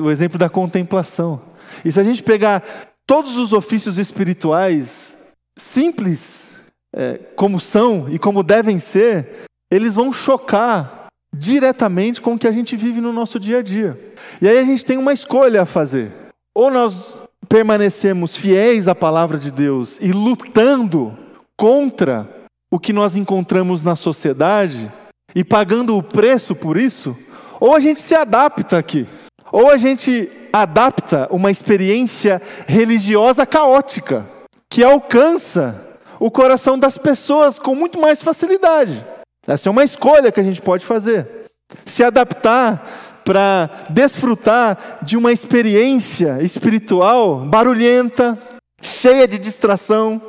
o 0.00 0.10
exemplo 0.10 0.38
da 0.38 0.48
contemplação. 0.48 1.42
E 1.84 1.92
se 1.92 2.00
a 2.00 2.04
gente 2.04 2.22
pegar 2.22 2.62
todos 3.06 3.36
os 3.36 3.52
ofícios 3.52 3.98
espirituais, 3.98 5.32
simples 5.58 6.68
é, 6.94 7.18
como 7.36 7.60
são 7.60 8.08
e 8.08 8.18
como 8.18 8.42
devem 8.42 8.78
ser, 8.78 9.46
eles 9.70 9.96
vão 9.96 10.12
chocar 10.12 11.05
diretamente 11.34 12.20
com 12.20 12.34
o 12.34 12.38
que 12.38 12.48
a 12.48 12.52
gente 12.52 12.76
vive 12.76 13.00
no 13.00 13.12
nosso 13.12 13.38
dia 13.38 13.58
a 13.58 13.62
dia. 13.62 13.98
E 14.40 14.48
aí 14.48 14.58
a 14.58 14.64
gente 14.64 14.84
tem 14.84 14.98
uma 14.98 15.12
escolha 15.12 15.62
a 15.62 15.66
fazer. 15.66 16.12
Ou 16.54 16.70
nós 16.70 17.14
permanecemos 17.48 18.36
fiéis 18.36 18.88
à 18.88 18.94
palavra 18.94 19.38
de 19.38 19.50
Deus 19.50 20.00
e 20.00 20.12
lutando 20.12 21.16
contra 21.56 22.28
o 22.70 22.78
que 22.78 22.92
nós 22.92 23.16
encontramos 23.16 23.82
na 23.82 23.94
sociedade 23.94 24.90
e 25.34 25.44
pagando 25.44 25.96
o 25.96 26.02
preço 26.02 26.54
por 26.54 26.76
isso, 26.76 27.16
ou 27.60 27.74
a 27.74 27.80
gente 27.80 28.00
se 28.00 28.14
adapta 28.14 28.78
aqui, 28.78 29.06
ou 29.52 29.70
a 29.70 29.76
gente 29.76 30.28
adapta 30.52 31.28
uma 31.30 31.50
experiência 31.50 32.40
religiosa 32.66 33.46
caótica, 33.46 34.26
que 34.70 34.82
alcança 34.82 35.98
o 36.18 36.30
coração 36.30 36.78
das 36.78 36.98
pessoas 36.98 37.58
com 37.58 37.74
muito 37.74 38.00
mais 38.00 38.22
facilidade. 38.22 39.04
Essa 39.46 39.68
é 39.68 39.72
uma 39.72 39.84
escolha 39.84 40.32
que 40.32 40.40
a 40.40 40.42
gente 40.42 40.60
pode 40.60 40.84
fazer. 40.84 41.46
Se 41.84 42.02
adaptar 42.02 43.22
para 43.24 43.70
desfrutar 43.90 44.98
de 45.02 45.16
uma 45.16 45.32
experiência 45.32 46.40
espiritual 46.42 47.40
barulhenta, 47.40 48.38
cheia 48.80 49.26
de 49.26 49.38
distração, 49.38 50.22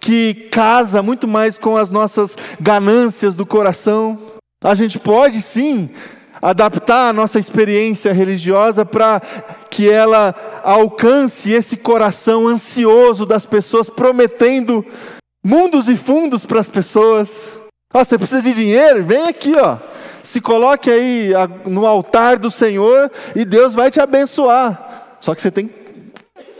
que 0.00 0.34
casa 0.50 1.02
muito 1.02 1.28
mais 1.28 1.58
com 1.58 1.76
as 1.76 1.90
nossas 1.90 2.36
ganâncias 2.60 3.34
do 3.34 3.44
coração. 3.44 4.18
A 4.64 4.74
gente 4.74 4.98
pode 4.98 5.42
sim 5.42 5.90
adaptar 6.40 7.10
a 7.10 7.12
nossa 7.12 7.38
experiência 7.38 8.12
religiosa 8.12 8.84
para 8.84 9.20
que 9.70 9.90
ela 9.90 10.34
alcance 10.64 11.52
esse 11.52 11.76
coração 11.76 12.46
ansioso 12.46 13.26
das 13.26 13.44
pessoas, 13.44 13.90
prometendo 13.90 14.84
mundos 15.44 15.88
e 15.88 15.96
fundos 15.96 16.46
para 16.46 16.60
as 16.60 16.68
pessoas. 16.68 17.57
Você 18.04 18.16
precisa 18.16 18.40
de 18.40 18.54
dinheiro? 18.54 19.02
Vem 19.02 19.26
aqui, 19.26 19.56
ó. 19.56 19.76
Se 20.22 20.40
coloque 20.40 20.90
aí 20.90 21.32
no 21.66 21.84
altar 21.84 22.38
do 22.38 22.50
Senhor 22.50 23.10
e 23.34 23.44
Deus 23.44 23.74
vai 23.74 23.90
te 23.90 24.00
abençoar. 24.00 25.16
Só 25.20 25.34
que 25.34 25.42
você 25.42 25.50
tem 25.50 25.68
que 25.68 25.74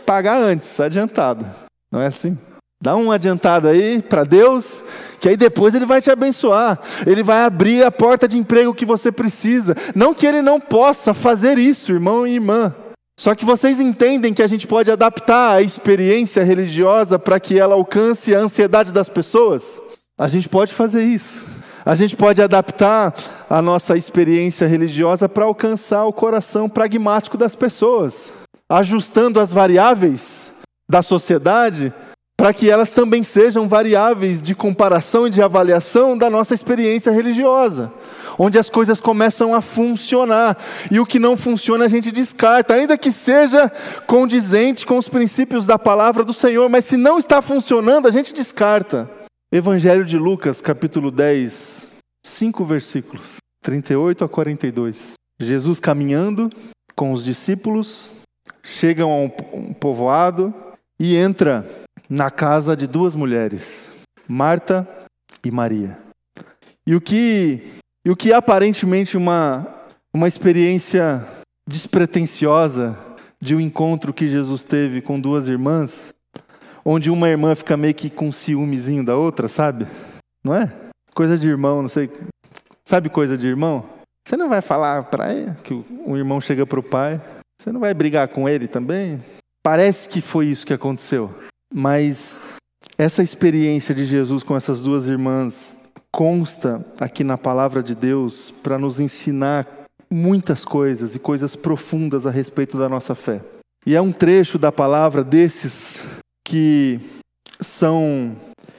pagar 0.05 0.37
antes, 0.37 0.79
adiantado. 0.79 1.45
Não 1.91 2.01
é 2.01 2.07
assim? 2.07 2.37
Dá 2.81 2.95
um 2.95 3.11
adiantado 3.11 3.67
aí 3.67 4.01
para 4.01 4.23
Deus, 4.23 4.83
que 5.19 5.29
aí 5.29 5.37
depois 5.37 5.75
Ele 5.75 5.85
vai 5.85 6.01
te 6.01 6.11
abençoar. 6.11 6.79
Ele 7.05 7.23
vai 7.23 7.43
abrir 7.43 7.83
a 7.83 7.91
porta 7.91 8.27
de 8.27 8.37
emprego 8.37 8.73
que 8.73 8.85
você 8.85 9.11
precisa. 9.11 9.75
Não 9.95 10.13
que 10.13 10.25
Ele 10.25 10.41
não 10.41 10.59
possa 10.59 11.13
fazer 11.13 11.57
isso, 11.57 11.91
irmão 11.91 12.27
e 12.27 12.35
irmã. 12.35 12.73
Só 13.17 13.35
que 13.35 13.43
vocês 13.43 13.79
entendem 13.79 14.33
que 14.33 14.43
a 14.43 14.47
gente 14.47 14.65
pode 14.65 14.89
adaptar 14.89 15.55
a 15.55 15.61
experiência 15.61 16.43
religiosa 16.43 17.19
para 17.19 17.39
que 17.39 17.59
ela 17.59 17.75
alcance 17.75 18.35
a 18.35 18.39
ansiedade 18.39 18.93
das 18.93 19.09
pessoas? 19.09 19.88
A 20.19 20.27
gente 20.27 20.49
pode 20.49 20.73
fazer 20.73 21.03
isso. 21.03 21.45
A 21.85 21.95
gente 21.95 22.17
pode 22.17 22.41
adaptar 22.41 23.15
a 23.49 23.61
nossa 23.61 23.95
experiência 23.95 24.67
religiosa 24.67 25.29
para 25.29 25.45
alcançar 25.45 26.03
o 26.03 26.11
coração 26.11 26.67
pragmático 26.67 27.37
das 27.37 27.55
pessoas, 27.55 28.33
ajustando 28.69 29.39
as 29.39 29.53
variáveis 29.53 30.51
da 30.89 31.01
sociedade 31.01 31.93
para 32.35 32.53
que 32.53 32.69
elas 32.69 32.91
também 32.91 33.23
sejam 33.23 33.67
variáveis 33.67 34.41
de 34.41 34.53
comparação 34.53 35.25
e 35.27 35.29
de 35.29 35.41
avaliação 35.41 36.17
da 36.17 36.29
nossa 36.29 36.53
experiência 36.53 37.11
religiosa, 37.11 37.91
onde 38.37 38.59
as 38.59 38.69
coisas 38.69 39.01
começam 39.01 39.53
a 39.53 39.61
funcionar 39.61 40.57
e 40.91 40.99
o 40.99 41.05
que 41.05 41.19
não 41.19 41.35
funciona 41.35 41.85
a 41.85 41.89
gente 41.89 42.11
descarta, 42.11 42.73
ainda 42.73 42.97
que 42.97 43.11
seja 43.11 43.71
condizente 44.05 44.85
com 44.85 44.97
os 44.97 45.09
princípios 45.09 45.65
da 45.65 45.79
palavra 45.79 46.23
do 46.23 46.33
Senhor, 46.33 46.69
mas 46.69 46.85
se 46.85 46.97
não 46.97 47.17
está 47.17 47.41
funcionando, 47.41 48.07
a 48.07 48.11
gente 48.11 48.33
descarta. 48.33 49.18
Evangelho 49.51 50.05
de 50.05 50.15
Lucas, 50.15 50.61
capítulo 50.61 51.09
10, 51.09 52.01
cinco 52.23 52.63
versículos, 52.63 53.37
38 53.63 54.23
a 54.23 54.29
42. 54.29 55.13
Jesus 55.39 55.79
caminhando 55.79 56.51
com 56.95 57.11
os 57.11 57.25
discípulos, 57.25 58.13
chegam 58.61 59.11
a 59.11 59.15
um 59.57 59.73
povoado 59.73 60.53
e 60.99 61.15
entra 61.15 61.67
na 62.07 62.29
casa 62.29 62.77
de 62.77 62.85
duas 62.85 63.15
mulheres, 63.15 63.91
Marta 64.27 64.87
e 65.43 65.49
Maria. 65.49 65.97
E 66.85 66.93
o 66.93 67.01
que, 67.01 67.63
e 68.05 68.11
o 68.11 68.15
que 68.15 68.31
é 68.31 68.35
aparentemente 68.35 69.17
uma, 69.17 69.65
uma 70.13 70.27
experiência 70.27 71.27
despretensiosa 71.67 72.95
de 73.41 73.55
um 73.55 73.59
encontro 73.59 74.13
que 74.13 74.29
Jesus 74.29 74.63
teve 74.63 75.01
com 75.01 75.19
duas 75.19 75.47
irmãs, 75.47 76.13
onde 76.91 77.11
uma 77.11 77.29
irmã 77.29 77.53
fica 77.53 77.77
meio 77.77 77.93
que 77.93 78.09
com 78.09 78.31
ciúmezinho 78.31 79.05
da 79.05 79.15
outra, 79.15 79.47
sabe? 79.47 79.85
Não 80.43 80.55
é? 80.55 80.73
Coisa 81.13 81.37
de 81.37 81.47
irmão, 81.47 81.83
não 81.83 81.89
sei. 81.89 82.09
Sabe 82.83 83.09
coisa 83.09 83.37
de 83.37 83.47
irmão? 83.47 83.85
Você 84.27 84.35
não 84.35 84.49
vai 84.49 84.59
falar 84.59 85.03
para 85.03 85.53
que 85.63 85.71
o 85.71 86.17
irmão 86.17 86.41
chega 86.41 86.65
para 86.65 86.79
o 86.79 86.83
pai? 86.83 87.21
Você 87.61 87.71
não 87.71 87.79
vai 87.79 87.93
brigar 87.93 88.29
com 88.29 88.49
ele 88.49 88.67
também? 88.67 89.21
Parece 89.63 90.09
que 90.09 90.19
foi 90.19 90.47
isso 90.47 90.65
que 90.65 90.73
aconteceu. 90.73 91.31
Mas 91.71 92.41
essa 92.97 93.21
experiência 93.21 93.93
de 93.93 94.03
Jesus 94.03 94.41
com 94.41 94.55
essas 94.55 94.81
duas 94.81 95.05
irmãs 95.05 95.91
consta 96.11 96.83
aqui 96.99 97.23
na 97.23 97.37
palavra 97.37 97.83
de 97.83 97.93
Deus 97.93 98.49
para 98.49 98.79
nos 98.79 98.99
ensinar 98.99 99.67
muitas 100.09 100.65
coisas 100.65 101.13
e 101.13 101.19
coisas 101.19 101.55
profundas 101.55 102.25
a 102.25 102.31
respeito 102.31 102.79
da 102.79 102.89
nossa 102.89 103.13
fé. 103.13 103.41
E 103.85 103.95
é 103.95 104.01
um 104.01 104.11
trecho 104.11 104.57
da 104.57 104.71
palavra 104.71 105.23
desses 105.23 106.03
que 106.49 106.99
são 107.61 108.35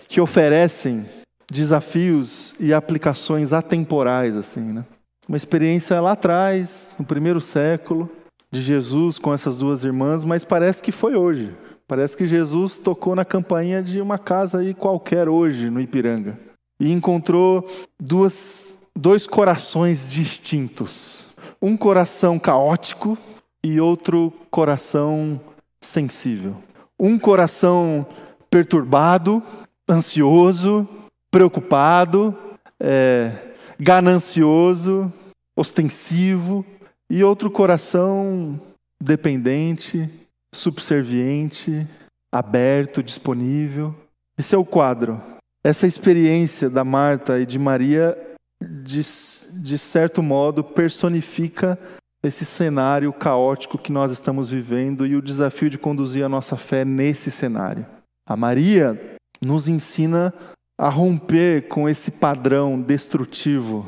que 0.08 0.20
oferecem 0.20 1.06
desafios 1.48 2.54
e 2.58 2.74
aplicações 2.74 3.52
atemporais 3.52 4.34
assim, 4.34 4.72
né? 4.72 4.84
Uma 5.28 5.36
experiência 5.36 6.00
lá 6.00 6.12
atrás, 6.12 6.90
no 6.98 7.04
primeiro 7.04 7.40
século, 7.40 8.10
de 8.50 8.60
Jesus 8.60 9.20
com 9.20 9.32
essas 9.32 9.56
duas 9.56 9.84
irmãs, 9.84 10.24
mas 10.24 10.42
parece 10.42 10.82
que 10.82 10.90
foi 10.90 11.14
hoje. 11.14 11.54
Parece 11.86 12.16
que 12.16 12.26
Jesus 12.26 12.76
tocou 12.76 13.14
na 13.14 13.24
campainha 13.24 13.80
de 13.80 14.00
uma 14.00 14.18
casa 14.18 14.58
aí 14.58 14.74
qualquer 14.74 15.28
hoje 15.28 15.70
no 15.70 15.80
Ipiranga 15.80 16.36
e 16.80 16.90
encontrou 16.90 17.68
duas, 18.00 18.88
dois 18.96 19.28
corações 19.28 20.08
distintos. 20.08 21.36
Um 21.62 21.76
coração 21.76 22.36
caótico 22.36 23.16
e 23.62 23.80
outro 23.80 24.32
coração 24.50 25.40
sensível. 25.80 26.56
Um 27.00 27.18
coração 27.18 28.06
perturbado, 28.50 29.42
ansioso, 29.88 30.86
preocupado, 31.30 32.36
é, 32.78 33.32
ganancioso, 33.78 35.10
ostensivo, 35.56 36.62
e 37.08 37.24
outro 37.24 37.50
coração 37.50 38.60
dependente, 39.00 40.08
subserviente, 40.54 41.86
aberto, 42.30 43.02
disponível. 43.02 43.94
Esse 44.38 44.54
é 44.54 44.58
o 44.58 44.64
quadro. 44.64 45.20
Essa 45.64 45.86
experiência 45.86 46.68
da 46.68 46.84
Marta 46.84 47.40
e 47.40 47.46
de 47.46 47.58
Maria, 47.58 48.16
de, 48.62 49.00
de 49.00 49.78
certo 49.78 50.22
modo, 50.22 50.62
personifica 50.62 51.78
esse 52.22 52.44
cenário 52.44 53.12
caótico 53.12 53.78
que 53.78 53.92
nós 53.92 54.12
estamos 54.12 54.50
vivendo 54.50 55.06
e 55.06 55.16
o 55.16 55.22
desafio 55.22 55.70
de 55.70 55.78
conduzir 55.78 56.24
a 56.24 56.28
nossa 56.28 56.56
fé 56.56 56.84
nesse 56.84 57.30
cenário. 57.30 57.86
A 58.26 58.36
Maria 58.36 59.18
nos 59.40 59.68
ensina 59.68 60.32
a 60.78 60.88
romper 60.88 61.68
com 61.68 61.88
esse 61.88 62.12
padrão 62.12 62.80
destrutivo 62.80 63.86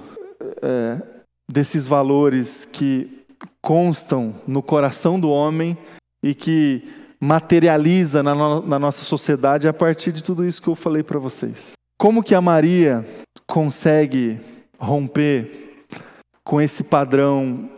é, 0.62 1.00
desses 1.50 1.86
valores 1.86 2.64
que 2.64 3.24
constam 3.60 4.34
no 4.46 4.62
coração 4.62 5.18
do 5.18 5.30
homem 5.30 5.76
e 6.22 6.34
que 6.34 6.82
materializa 7.20 8.22
na, 8.22 8.34
no, 8.34 8.66
na 8.66 8.78
nossa 8.78 9.04
sociedade 9.04 9.68
a 9.68 9.72
partir 9.72 10.12
de 10.12 10.22
tudo 10.22 10.44
isso 10.44 10.60
que 10.60 10.68
eu 10.68 10.74
falei 10.74 11.02
para 11.02 11.18
vocês. 11.18 11.72
Como 11.98 12.22
que 12.22 12.34
a 12.34 12.40
Maria 12.40 13.06
consegue 13.46 14.40
romper 14.78 15.86
com 16.44 16.60
esse 16.60 16.84
padrão 16.84 17.70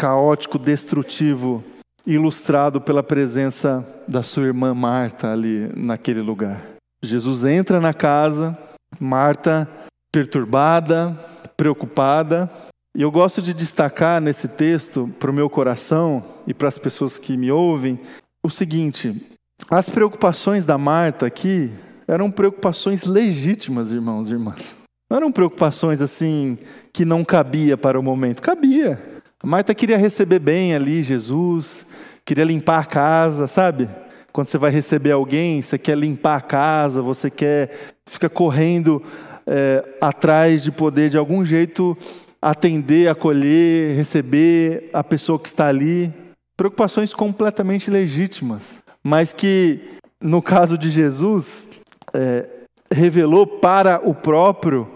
caótico, 0.00 0.58
destrutivo, 0.58 1.62
ilustrado 2.06 2.80
pela 2.80 3.02
presença 3.02 3.86
da 4.08 4.22
sua 4.22 4.44
irmã 4.44 4.72
Marta 4.72 5.30
ali 5.30 5.70
naquele 5.76 6.22
lugar? 6.22 6.62
Jesus 7.02 7.44
entra 7.44 7.78
na 7.82 7.92
casa, 7.92 8.56
Marta 8.98 9.68
perturbada, 10.10 11.14
preocupada, 11.54 12.50
e 12.96 13.02
eu 13.02 13.10
gosto 13.10 13.42
de 13.42 13.52
destacar 13.52 14.22
nesse 14.22 14.48
texto 14.48 15.06
para 15.18 15.30
o 15.30 15.34
meu 15.34 15.50
coração 15.50 16.24
e 16.46 16.54
para 16.54 16.68
as 16.68 16.78
pessoas 16.78 17.18
que 17.18 17.36
me 17.36 17.52
ouvem 17.52 17.98
o 18.42 18.48
seguinte: 18.48 19.38
as 19.70 19.90
preocupações 19.90 20.64
da 20.64 20.78
Marta 20.78 21.26
aqui 21.26 21.70
eram 22.08 22.30
preocupações 22.30 23.04
legítimas, 23.04 23.90
irmãos 23.90 24.30
e 24.30 24.32
irmãs. 24.32 24.76
Não 25.10 25.18
eram 25.18 25.30
preocupações 25.30 26.00
assim 26.00 26.56
que 26.90 27.04
não 27.04 27.22
cabia 27.22 27.76
para 27.76 28.00
o 28.00 28.02
momento. 28.02 28.40
Cabia. 28.40 29.19
Marta 29.42 29.74
queria 29.74 29.96
receber 29.96 30.38
bem 30.38 30.74
ali 30.74 31.02
Jesus, 31.02 31.92
queria 32.26 32.44
limpar 32.44 32.80
a 32.80 32.84
casa, 32.84 33.46
sabe? 33.46 33.88
Quando 34.32 34.48
você 34.48 34.58
vai 34.58 34.70
receber 34.70 35.12
alguém, 35.12 35.62
você 35.62 35.78
quer 35.78 35.96
limpar 35.96 36.36
a 36.36 36.40
casa, 36.42 37.00
você 37.00 37.30
quer 37.30 37.70
fica 38.06 38.28
correndo 38.28 39.02
é, 39.46 39.82
atrás 40.00 40.62
de 40.62 40.70
poder 40.70 41.08
de 41.08 41.16
algum 41.16 41.42
jeito 41.44 41.96
atender, 42.40 43.08
acolher, 43.08 43.96
receber 43.96 44.90
a 44.92 45.02
pessoa 45.02 45.38
que 45.38 45.48
está 45.48 45.68
ali. 45.68 46.12
Preocupações 46.56 47.14
completamente 47.14 47.90
legítimas, 47.90 48.82
mas 49.02 49.32
que, 49.32 49.80
no 50.20 50.42
caso 50.42 50.76
de 50.76 50.90
Jesus, 50.90 51.80
é, 52.12 52.46
revelou 52.92 53.46
para 53.46 54.00
o 54.06 54.14
próprio 54.14 54.86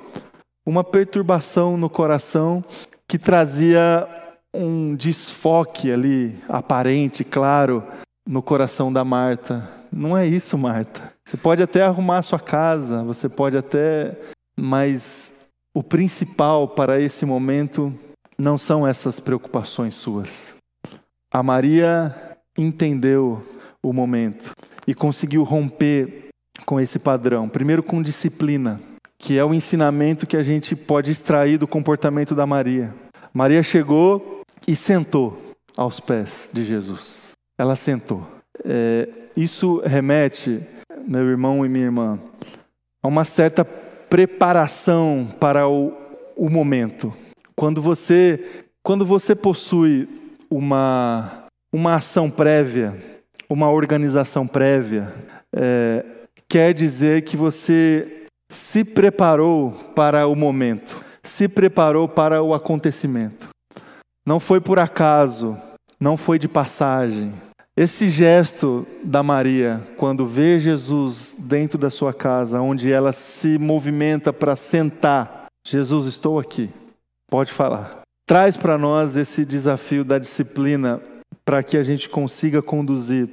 uma 0.67 0.85
perturbação 0.85 1.79
no 1.79 1.89
coração 1.89 2.63
que 3.09 3.19
trazia 3.19 4.07
um 4.55 4.95
desfoque 4.95 5.91
ali, 5.91 6.39
aparente, 6.49 7.25
claro, 7.25 7.83
no 8.27 8.41
coração 8.41 8.93
da 8.93 9.05
Marta. 9.05 9.69
Não 9.93 10.17
é 10.17 10.27
isso, 10.27 10.57
Marta. 10.57 11.13
Você 11.27 11.37
pode 11.37 11.63
até 11.63 11.83
arrumar 11.83 12.19
a 12.19 12.23
sua 12.23 12.39
casa, 12.39 13.03
você 13.03 13.29
pode 13.29 13.57
até. 13.57 14.17
Mas 14.57 15.49
o 15.75 15.83
principal 15.83 16.69
para 16.69 17.01
esse 17.01 17.27
momento 17.27 17.93
não 18.39 18.57
são 18.57 18.87
essas 18.87 19.19
preocupações 19.19 19.97
suas. 19.97 20.55
A 21.33 21.43
Maria 21.43 22.15
entendeu 22.57 23.45
o 23.83 23.93
momento 23.93 24.53
e 24.87 24.95
conseguiu 24.95 25.43
romper 25.43 26.29
com 26.65 26.79
esse 26.79 26.99
padrão. 26.99 27.49
Primeiro, 27.49 27.83
com 27.83 28.01
disciplina, 28.01 28.81
que 29.19 29.37
é 29.37 29.45
o 29.45 29.53
ensinamento 29.53 30.27
que 30.27 30.37
a 30.37 30.43
gente 30.43 30.77
pode 30.77 31.11
extrair 31.11 31.59
do 31.59 31.67
comportamento 31.67 32.35
da 32.35 32.47
Maria. 32.47 32.95
Maria 33.33 33.63
chegou 33.63 34.34
e 34.67 34.75
sentou 34.75 35.39
aos 35.77 36.01
pés 36.01 36.51
de 36.53 36.65
Jesus. 36.65 37.33
Ela 37.59 37.77
sentou. 37.77 38.27
É, 38.65 39.09
isso 39.37 39.81
remete, 39.85 40.61
meu 41.07 41.23
irmão 41.29 41.65
e 41.65 41.69
minha 41.69 41.85
irmã, 41.85 42.19
a 43.03 43.09
uma 43.09 43.25
certa 43.25 43.65
preparação 43.65 45.29
para 45.41 45.69
o, 45.69 45.93
o 46.37 46.49
momento. 46.49 47.13
Quando 47.57 47.83
você, 47.83 48.65
quando 48.83 49.05
você 49.05 49.35
possui 49.35 50.09
uma, 50.51 51.47
uma 51.73 51.97
ação 51.97 52.31
prévia, 52.31 52.97
uma 53.49 53.71
organização 53.71 54.47
prévia, 54.47 55.13
é, 55.55 56.05
quer 56.49 56.73
dizer 56.73 57.23
que 57.23 57.37
você 57.37 58.27
se 58.51 58.85
preparou 58.85 59.73
para 59.95 60.27
o 60.27 60.35
momento, 60.35 60.97
se 61.23 61.49
preparou 61.49 62.09
para 62.09 62.43
o 62.43 62.55
acontecimento. 62.55 63.54
Não 64.27 64.41
foi 64.41 64.59
por 64.61 64.79
acaso, 64.79 65.57
não 66.01 66.17
foi 66.17 66.39
de 66.39 66.49
passagem. 66.49 67.35
Esse 67.77 68.09
gesto 68.09 68.87
da 69.03 69.23
Maria, 69.23 69.83
quando 69.97 70.27
vê 70.27 70.59
Jesus 70.59 71.37
dentro 71.41 71.77
da 71.77 71.91
sua 71.91 72.15
casa, 72.15 72.61
onde 72.61 72.91
ela 72.91 73.13
se 73.13 73.59
movimenta 73.59 74.33
para 74.33 74.57
sentar, 74.57 75.47
Jesus, 75.67 76.07
estou 76.07 76.39
aqui, 76.39 76.71
pode 77.29 77.53
falar. 77.53 78.01
Traz 78.27 78.57
para 78.57 78.79
nós 78.79 79.17
esse 79.17 79.45
desafio 79.45 80.05
da 80.05 80.19
disciplina 80.19 81.03
para 81.45 81.63
que 81.63 81.77
a 81.77 81.83
gente 81.83 82.09
consiga 82.09 82.63
conduzir 82.63 83.29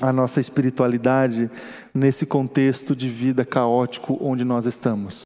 a 0.00 0.12
nossa 0.12 0.40
espiritualidade 0.40 1.50
nesse 1.94 2.26
contexto 2.26 2.94
de 2.94 3.08
vida 3.08 3.44
caótico 3.44 4.18
onde 4.20 4.44
nós 4.44 4.66
estamos. 4.66 5.22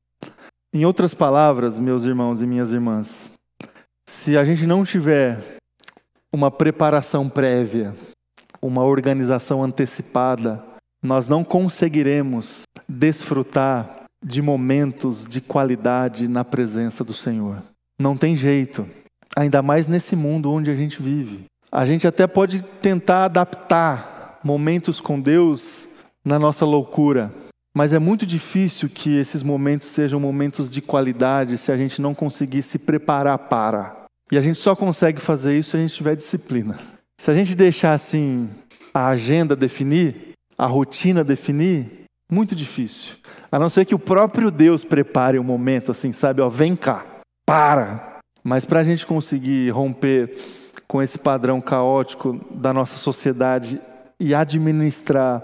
Em 0.72 0.84
outras 0.84 1.14
palavras, 1.14 1.80
meus 1.80 2.04
irmãos 2.04 2.42
e 2.42 2.46
minhas 2.46 2.72
irmãs, 2.72 3.37
se 4.08 4.38
a 4.38 4.42
gente 4.42 4.66
não 4.66 4.86
tiver 4.86 5.38
uma 6.32 6.50
preparação 6.50 7.28
prévia, 7.28 7.94
uma 8.60 8.82
organização 8.82 9.62
antecipada, 9.62 10.64
nós 11.02 11.28
não 11.28 11.44
conseguiremos 11.44 12.62
desfrutar 12.88 14.04
de 14.24 14.40
momentos 14.40 15.26
de 15.26 15.42
qualidade 15.42 16.26
na 16.26 16.42
presença 16.42 17.04
do 17.04 17.12
Senhor. 17.12 17.62
Não 18.00 18.16
tem 18.16 18.34
jeito, 18.34 18.88
ainda 19.36 19.60
mais 19.60 19.86
nesse 19.86 20.16
mundo 20.16 20.50
onde 20.50 20.70
a 20.70 20.74
gente 20.74 21.02
vive. 21.02 21.44
A 21.70 21.84
gente 21.84 22.06
até 22.06 22.26
pode 22.26 22.62
tentar 22.80 23.26
adaptar 23.26 24.40
momentos 24.42 25.02
com 25.02 25.20
Deus 25.20 25.86
na 26.24 26.38
nossa 26.38 26.64
loucura. 26.64 27.30
Mas 27.76 27.92
é 27.92 27.98
muito 27.98 28.24
difícil 28.24 28.88
que 28.88 29.18
esses 29.18 29.42
momentos 29.42 29.88
sejam 29.88 30.18
momentos 30.18 30.70
de 30.70 30.80
qualidade 30.80 31.58
se 31.58 31.70
a 31.70 31.76
gente 31.76 32.00
não 32.00 32.14
conseguir 32.14 32.62
se 32.62 32.78
preparar 32.78 33.38
para. 33.38 33.97
E 34.30 34.36
a 34.36 34.40
gente 34.40 34.58
só 34.58 34.76
consegue 34.76 35.20
fazer 35.20 35.58
isso 35.58 35.70
se 35.70 35.76
a 35.76 35.80
gente 35.80 35.94
tiver 35.94 36.14
disciplina. 36.14 36.78
Se 37.20 37.30
a 37.30 37.34
gente 37.34 37.54
deixar 37.54 37.92
assim 37.92 38.48
a 38.92 39.08
agenda 39.08 39.56
definir, 39.56 40.34
a 40.56 40.66
rotina 40.66 41.24
definir, 41.24 42.04
muito 42.30 42.54
difícil. 42.54 43.14
A 43.50 43.58
não 43.58 43.70
ser 43.70 43.84
que 43.84 43.94
o 43.94 43.98
próprio 43.98 44.50
Deus 44.50 44.84
prepare 44.84 45.38
um 45.38 45.44
momento 45.44 45.92
assim, 45.92 46.12
sabe? 46.12 46.42
Ó, 46.42 46.48
vem 46.48 46.76
cá, 46.76 47.06
para. 47.46 48.18
Mas 48.44 48.64
para 48.64 48.80
a 48.80 48.84
gente 48.84 49.06
conseguir 49.06 49.70
romper 49.70 50.36
com 50.86 51.02
esse 51.02 51.18
padrão 51.18 51.60
caótico 51.60 52.40
da 52.50 52.72
nossa 52.72 52.98
sociedade 52.98 53.80
e 54.20 54.34
administrar 54.34 55.42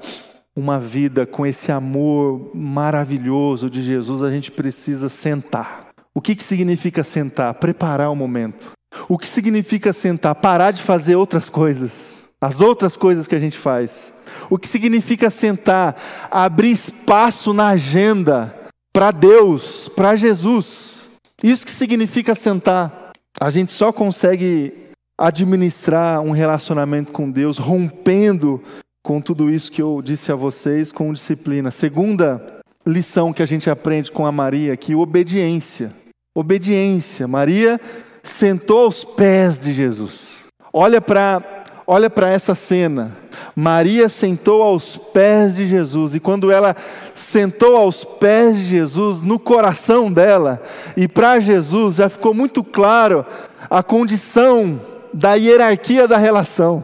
uma 0.57 0.79
vida 0.79 1.27
com 1.27 1.45
esse 1.45 1.73
amor 1.73 2.51
maravilhoso 2.55 3.69
de 3.69 3.83
Jesus, 3.83 4.23
a 4.23 4.31
gente 4.31 4.51
precisa 4.53 5.09
sentar. 5.09 5.84
O 6.15 6.21
que, 6.21 6.37
que 6.37 6.45
significa 6.45 7.03
sentar? 7.03 7.53
Preparar 7.55 8.11
o 8.11 8.15
momento. 8.15 8.71
O 9.09 9.19
que 9.19 9.27
significa 9.27 9.93
sentar? 9.93 10.35
Parar 10.37 10.71
de 10.71 10.81
fazer 10.81 11.17
outras 11.17 11.49
coisas, 11.49 12.29
as 12.41 12.61
outras 12.61 12.97
coisas 12.97 13.27
que 13.27 13.35
a 13.35 13.41
gente 13.41 13.59
faz. 13.59 14.15
O 14.49 14.57
que 14.57 14.69
significa 14.69 15.29
sentar? 15.29 15.97
Abrir 16.31 16.71
espaço 16.71 17.53
na 17.53 17.69
agenda 17.69 18.55
para 18.93 19.11
Deus, 19.11 19.89
para 19.89 20.15
Jesus. 20.15 21.09
Isso 21.43 21.65
que 21.65 21.73
significa 21.73 22.35
sentar. 22.35 23.11
A 23.41 23.51
gente 23.51 23.73
só 23.73 23.93
consegue 23.93 24.73
administrar 25.19 26.21
um 26.21 26.31
relacionamento 26.31 27.11
com 27.11 27.29
Deus, 27.29 27.59
rompendo 27.59 28.63
com 29.03 29.21
tudo 29.21 29.51
isso 29.51 29.71
que 29.71 29.83
eu 29.83 30.01
disse 30.03 30.31
a 30.31 30.37
vocês, 30.37 30.93
com 30.93 31.13
disciplina. 31.13 31.71
Segunda 31.71 32.61
lição 32.87 33.33
que 33.33 33.43
a 33.43 33.47
gente 33.47 33.69
aprende 33.69 34.13
com 34.13 34.25
a 34.25 34.33
Maria 34.33 34.73
aqui, 34.73 34.95
obediência. 34.95 36.04
Obediência. 36.35 37.29
Maria 37.29 37.81
sentou 38.23 38.87
aos 38.87 39.05
pés 39.05 39.61
de 39.61 39.73
Jesus. 39.73 40.47
Olha 40.73 41.01
para 41.01 41.63
olha 41.87 42.09
para 42.09 42.31
essa 42.31 42.55
cena. 42.55 43.13
Maria 43.55 44.09
sentou 44.09 44.63
aos 44.63 44.97
pés 44.97 45.57
de 45.57 45.67
Jesus, 45.67 46.15
e 46.15 46.21
quando 46.21 46.51
ela 46.51 46.75
sentou 47.15 47.77
aos 47.77 48.05
pés 48.05 48.57
de 48.57 48.65
Jesus, 48.65 49.21
no 49.21 49.39
coração 49.39 50.11
dela, 50.11 50.63
e 50.97 51.07
para 51.07 51.39
Jesus 51.41 51.97
já 51.97 52.09
ficou 52.09 52.33
muito 52.33 52.65
claro 52.65 53.25
a 53.69 53.83
condição 53.83 54.81
da 55.13 55.35
hierarquia 55.35 56.09
da 56.09 56.17
relação. 56.17 56.83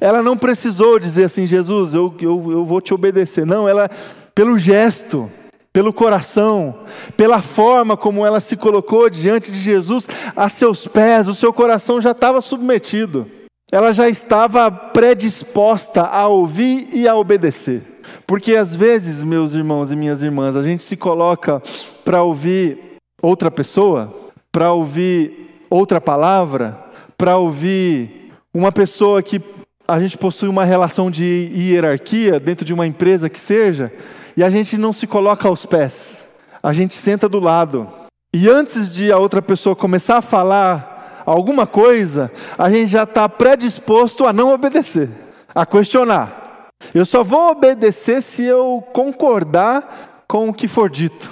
Ela 0.00 0.22
não 0.22 0.36
precisou 0.36 0.98
dizer 0.98 1.24
assim, 1.24 1.46
Jesus, 1.46 1.94
eu, 1.94 2.14
eu, 2.20 2.52
eu 2.52 2.64
vou 2.64 2.80
te 2.80 2.94
obedecer. 2.94 3.44
Não, 3.44 3.68
ela, 3.68 3.90
pelo 4.34 4.56
gesto, 4.58 5.30
pelo 5.72 5.92
coração, 5.92 6.80
pela 7.16 7.40
forma 7.40 7.96
como 7.96 8.26
ela 8.26 8.40
se 8.40 8.56
colocou 8.56 9.08
diante 9.08 9.52
de 9.52 9.58
Jesus, 9.58 10.08
a 10.34 10.48
seus 10.48 10.86
pés, 10.86 11.28
o 11.28 11.34
seu 11.34 11.52
coração 11.52 12.00
já 12.00 12.10
estava 12.10 12.40
submetido. 12.40 13.26
Ela 13.70 13.92
já 13.92 14.08
estava 14.08 14.70
predisposta 14.70 16.02
a 16.02 16.26
ouvir 16.26 16.88
e 16.92 17.06
a 17.06 17.14
obedecer. 17.14 17.82
Porque 18.26 18.56
às 18.56 18.74
vezes, 18.74 19.22
meus 19.22 19.54
irmãos 19.54 19.92
e 19.92 19.96
minhas 19.96 20.22
irmãs, 20.22 20.56
a 20.56 20.62
gente 20.62 20.82
se 20.82 20.96
coloca 20.96 21.62
para 22.04 22.22
ouvir 22.22 22.98
outra 23.22 23.50
pessoa, 23.50 24.12
para 24.50 24.72
ouvir 24.72 25.64
outra 25.70 26.00
palavra, 26.00 26.78
para 27.16 27.36
ouvir 27.36 28.32
uma 28.52 28.72
pessoa 28.72 29.22
que 29.22 29.40
a 29.86 30.00
gente 30.00 30.18
possui 30.18 30.48
uma 30.48 30.64
relação 30.64 31.10
de 31.10 31.50
hierarquia 31.54 32.40
dentro 32.40 32.64
de 32.64 32.72
uma 32.72 32.86
empresa 32.86 33.28
que 33.28 33.38
seja, 33.38 33.92
e 34.36 34.42
a 34.42 34.50
gente 34.50 34.76
não 34.76 34.92
se 34.92 35.06
coloca 35.06 35.48
aos 35.48 35.66
pés, 35.66 36.36
a 36.62 36.72
gente 36.72 36.94
senta 36.94 37.28
do 37.28 37.40
lado. 37.40 37.88
E 38.32 38.48
antes 38.48 38.94
de 38.94 39.10
a 39.10 39.18
outra 39.18 39.42
pessoa 39.42 39.74
começar 39.74 40.18
a 40.18 40.22
falar 40.22 41.22
alguma 41.26 41.66
coisa, 41.66 42.30
a 42.56 42.70
gente 42.70 42.86
já 42.86 43.02
está 43.02 43.28
predisposto 43.28 44.26
a 44.26 44.32
não 44.32 44.52
obedecer, 44.52 45.08
a 45.54 45.66
questionar. 45.66 46.68
Eu 46.94 47.04
só 47.04 47.22
vou 47.22 47.50
obedecer 47.50 48.22
se 48.22 48.44
eu 48.44 48.82
concordar 48.92 50.22
com 50.26 50.48
o 50.48 50.54
que 50.54 50.68
for 50.68 50.88
dito. 50.88 51.30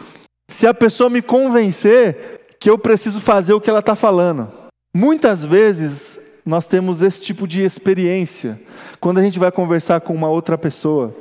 Se 0.50 0.66
a 0.66 0.74
pessoa 0.74 1.08
me 1.08 1.22
convencer 1.22 2.38
que 2.58 2.68
eu 2.68 2.78
preciso 2.78 3.20
fazer 3.20 3.52
o 3.52 3.61
que 3.61 3.70
ela 3.70 3.78
está 3.78 3.94
falando. 3.94 4.50
Muitas 4.94 5.44
vezes 5.44 6.40
nós 6.44 6.66
temos 6.66 7.02
esse 7.02 7.20
tipo 7.20 7.46
de 7.46 7.62
experiência 7.62 8.58
quando 9.00 9.18
a 9.18 9.22
gente 9.22 9.38
vai 9.38 9.52
conversar 9.52 10.00
com 10.00 10.14
uma 10.14 10.28
outra 10.28 10.58
pessoa. 10.58 11.14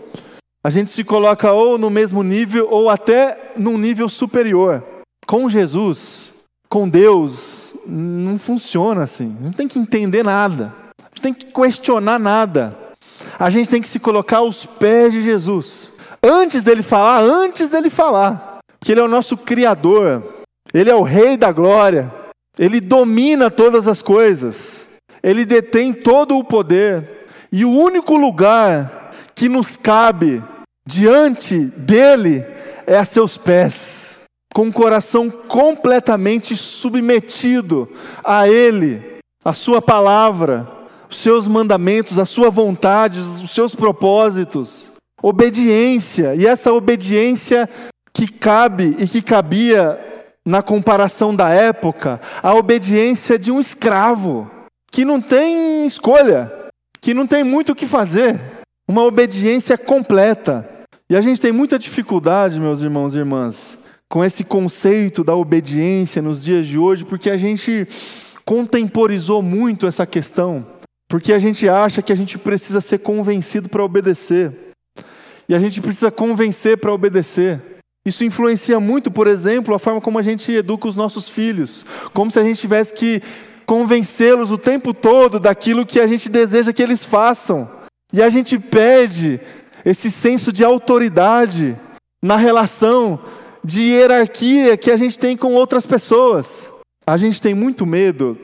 A 0.68 0.70
gente 0.70 0.92
se 0.92 1.02
coloca 1.02 1.54
ou 1.54 1.78
no 1.78 1.90
mesmo 1.90 2.22
nível 2.22 2.68
ou 2.70 2.90
até 2.90 3.54
num 3.56 3.78
nível 3.78 4.10
superior. 4.10 4.84
Com 5.26 5.48
Jesus, 5.48 6.44
com 6.68 6.90
Deus, 6.90 7.74
não 7.88 8.38
funciona 8.38 9.04
assim. 9.04 9.34
Não 9.40 9.54
tem 9.54 9.66
que 9.66 9.80
entender 9.80 10.24
nada, 10.24 10.76
não 11.16 11.22
tem 11.22 11.34
que 11.34 11.46
questionar 11.46 12.20
nada. 12.20 12.78
A 13.40 13.50
gente 13.50 13.70
tem 13.70 13.82
que 13.82 13.88
se 13.88 13.98
colocar 13.98 14.40
aos 14.40 14.66
pés 14.66 15.14
de 15.14 15.24
Jesus. 15.24 15.94
Antes 16.22 16.66
dele 16.66 16.84
falar, 16.84 17.22
antes 17.22 17.70
dele 17.70 17.90
falar. 17.90 18.58
Porque 18.78 18.92
ele 18.92 19.00
é 19.00 19.06
o 19.06 19.08
nosso 19.08 19.38
Criador, 19.38 20.22
ele 20.74 20.90
é 20.90 20.96
o 20.96 21.02
Rei 21.02 21.38
da 21.38 21.50
glória. 21.50 22.14
Ele 22.60 22.82
domina 22.82 23.50
todas 23.50 23.88
as 23.88 24.02
coisas, 24.02 24.90
ele 25.24 25.46
detém 25.46 25.94
todo 25.94 26.38
o 26.38 26.44
poder, 26.44 27.26
e 27.54 27.64
o 27.64 27.72
único 27.72 28.18
lugar 28.18 29.12
que 29.34 29.48
nos 29.48 29.78
cabe 29.78 30.44
diante 30.88 31.60
dele 31.60 32.46
é 32.88 32.98
a 32.98 33.04
seus 33.04 33.38
pés, 33.38 34.22
com 34.54 34.70
o 34.70 34.74
coração 34.74 35.30
completamente 35.30 36.56
submetido 36.56 37.90
a 38.24 38.48
ele, 38.48 39.20
a 39.44 39.54
sua 39.54 39.82
palavra, 39.82 40.68
os 41.10 41.18
seus 41.18 41.48
mandamentos, 41.48 42.18
a 42.18 42.26
sua 42.26 42.50
vontade, 42.50 43.20
os 43.20 43.52
seus 43.52 43.76
propósitos. 43.76 44.92
Obediência, 45.22 46.36
e 46.36 46.48
essa 46.48 46.72
obediência 46.72 47.68
que 48.14 48.28
cabe 48.28 48.96
e 49.00 49.08
que 49.08 49.22
cabia 49.22 50.00
na 50.46 50.62
comparação 50.62 51.36
da 51.36 51.50
época, 51.50 52.22
a 52.42 52.54
obediência 52.54 53.38
de 53.38 53.52
um 53.52 53.60
escravo, 53.60 54.50
que 54.90 55.04
não 55.04 55.20
tem 55.20 55.86
escolha, 55.86 56.52
que 57.02 57.14
não 57.14 57.28
tem 57.28 57.44
muito 57.44 57.74
o 57.74 57.76
que 57.76 57.86
fazer. 57.86 58.40
Uma 58.88 59.04
obediência 59.04 59.78
completa. 59.78 60.77
E 61.10 61.16
a 61.16 61.22
gente 61.22 61.40
tem 61.40 61.54
muita 61.54 61.80
dificuldade, 61.80 62.60
meus 62.60 62.82
irmãos 62.82 63.16
e 63.16 63.20
irmãs, 63.20 63.80
com 64.10 64.24
esse 64.24 64.44
conceito 64.44 65.24
da 65.24 65.34
obediência 65.34 66.22
nos 66.22 66.44
dias 66.44 66.68
de 66.68 66.78
hoje, 66.78 67.06
porque 67.06 67.30
a 67.30 67.38
gente 67.38 67.88
contemporizou 68.44 69.42
muito 69.42 69.88
essa 69.88 70.06
questão, 70.06 70.66
porque 71.08 71.32
a 71.32 71.40
gente 71.40 71.70
acha 71.70 72.02
que 72.02 72.12
a 72.12 72.16
gente 72.16 72.38
precisa 72.38 72.82
ser 72.82 73.00
convencido 73.00 73.70
para 73.70 73.86
obedecer. 73.86 74.52
E 75.48 75.56
a 75.56 75.60
gente 75.60 75.80
precisa 75.80 76.12
convencer 76.12 76.78
para 76.78 76.94
obedecer. 76.94 77.62
Isso 78.06 78.26
influencia 78.26 78.78
muito, 78.78 79.10
por 79.10 79.28
exemplo, 79.28 79.74
a 79.74 79.80
forma 79.80 80.02
como 80.02 80.20
a 80.20 80.22
gente 80.22 80.52
educa 80.52 80.90
os 80.90 80.96
nossos 80.98 81.30
filhos, 81.30 81.86
como 82.14 82.30
se 82.30 82.40
a 82.40 82.44
gente 82.44 82.60
tivesse 82.60 82.94
que 82.94 83.22
convencê-los 83.66 84.52
o 84.52 84.58
tempo 84.58 84.94
todo 84.94 85.40
daquilo 85.40 85.86
que 85.86 86.02
a 86.02 86.08
gente 86.08 86.28
deseja 86.28 86.74
que 86.74 86.84
eles 86.84 87.06
façam. 87.06 87.70
E 88.12 88.22
a 88.22 88.30
gente 88.30 88.60
perde 88.60 89.40
esse 89.88 90.12
senso 90.12 90.52
de 90.52 90.66
autoridade 90.66 91.80
na 92.22 92.36
relação 92.36 93.18
de 93.64 93.80
hierarquia 93.84 94.76
que 94.76 94.92
a 94.92 94.98
gente 94.98 95.18
tem 95.18 95.38
com 95.38 95.54
outras 95.54 95.86
pessoas. 95.86 96.70
A 97.06 97.16
gente 97.16 97.42
tem 97.42 97.54
muito 97.54 97.86
medo 97.86 98.38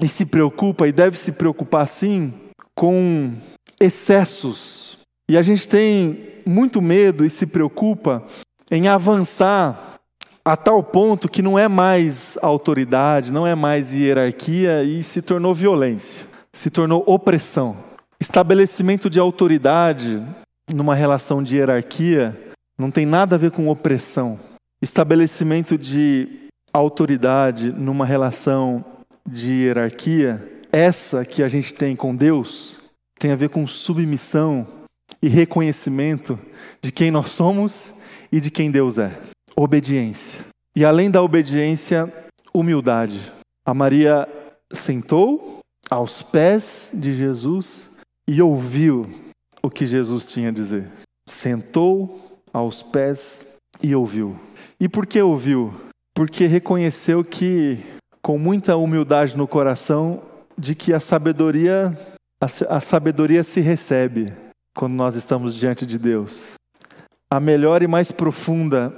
e 0.00 0.06
se 0.06 0.24
preocupa, 0.26 0.86
e 0.86 0.92
deve 0.92 1.18
se 1.18 1.32
preocupar 1.32 1.88
sim, 1.88 2.32
com 2.76 3.32
excessos. 3.80 4.98
E 5.28 5.36
a 5.36 5.42
gente 5.42 5.66
tem 5.66 6.28
muito 6.46 6.80
medo 6.80 7.24
e 7.24 7.30
se 7.30 7.48
preocupa 7.48 8.22
em 8.70 8.86
avançar 8.86 9.96
a 10.44 10.56
tal 10.56 10.80
ponto 10.80 11.28
que 11.28 11.42
não 11.42 11.58
é 11.58 11.66
mais 11.66 12.38
autoridade, 12.40 13.32
não 13.32 13.44
é 13.44 13.56
mais 13.56 13.92
hierarquia 13.92 14.84
e 14.84 15.02
se 15.02 15.22
tornou 15.22 15.52
violência, 15.56 16.26
se 16.52 16.70
tornou 16.70 17.02
opressão. 17.04 17.76
Estabelecimento 18.20 19.10
de 19.10 19.18
autoridade 19.18 20.22
numa 20.72 20.94
relação 20.94 21.42
de 21.42 21.56
hierarquia 21.56 22.38
não 22.78 22.90
tem 22.90 23.06
nada 23.06 23.36
a 23.36 23.38
ver 23.38 23.50
com 23.50 23.68
opressão. 23.68 24.38
Estabelecimento 24.82 25.78
de 25.78 26.48
autoridade 26.72 27.70
numa 27.70 28.04
relação 28.04 28.84
de 29.26 29.52
hierarquia, 29.52 30.60
essa 30.72 31.24
que 31.24 31.42
a 31.42 31.48
gente 31.48 31.72
tem 31.72 31.94
com 31.94 32.14
Deus, 32.14 32.90
tem 33.18 33.30
a 33.30 33.36
ver 33.36 33.48
com 33.48 33.66
submissão 33.66 34.66
e 35.22 35.28
reconhecimento 35.28 36.38
de 36.82 36.92
quem 36.92 37.10
nós 37.10 37.30
somos 37.30 37.94
e 38.30 38.40
de 38.40 38.50
quem 38.50 38.70
Deus 38.70 38.98
é. 38.98 39.18
Obediência. 39.56 40.44
E 40.74 40.84
além 40.84 41.10
da 41.10 41.22
obediência, 41.22 42.12
humildade. 42.52 43.32
A 43.64 43.72
Maria 43.72 44.28
sentou 44.72 45.60
aos 45.88 46.20
pés 46.20 46.92
de 46.94 47.14
Jesus 47.14 47.98
e 48.26 48.42
ouviu 48.42 49.06
o 49.64 49.70
que 49.70 49.86
Jesus 49.86 50.26
tinha 50.26 50.50
a 50.50 50.52
dizer. 50.52 50.86
Sentou 51.26 52.42
aos 52.52 52.82
pés 52.82 53.56
e 53.82 53.96
ouviu. 53.96 54.38
E 54.78 54.90
por 54.90 55.06
que 55.06 55.22
ouviu? 55.22 55.72
Porque 56.14 56.44
reconheceu 56.44 57.24
que, 57.24 57.78
com 58.20 58.36
muita 58.36 58.76
humildade 58.76 59.34
no 59.34 59.48
coração, 59.48 60.22
de 60.58 60.74
que 60.74 60.92
a 60.92 61.00
sabedoria, 61.00 61.98
a, 62.38 62.76
a 62.76 62.80
sabedoria 62.80 63.42
se 63.42 63.62
recebe 63.62 64.30
quando 64.76 64.92
nós 64.92 65.16
estamos 65.16 65.54
diante 65.54 65.86
de 65.86 65.98
Deus. 65.98 66.56
A 67.32 67.40
melhor 67.40 67.82
e 67.82 67.86
mais 67.86 68.12
profunda 68.12 68.94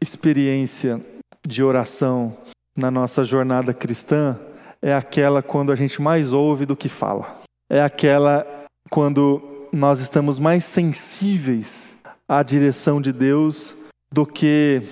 experiência 0.00 0.98
de 1.46 1.62
oração 1.62 2.34
na 2.74 2.90
nossa 2.90 3.22
jornada 3.22 3.74
cristã 3.74 4.40
é 4.80 4.94
aquela 4.94 5.42
quando 5.42 5.72
a 5.72 5.76
gente 5.76 6.00
mais 6.00 6.32
ouve 6.32 6.64
do 6.64 6.74
que 6.74 6.88
fala. 6.88 7.42
É 7.70 7.82
aquela 7.82 8.46
quando 8.88 9.55
nós 9.72 10.00
estamos 10.00 10.38
mais 10.38 10.64
sensíveis 10.64 12.02
à 12.28 12.42
direção 12.42 13.00
de 13.00 13.12
Deus 13.12 13.74
do 14.12 14.24
que 14.26 14.82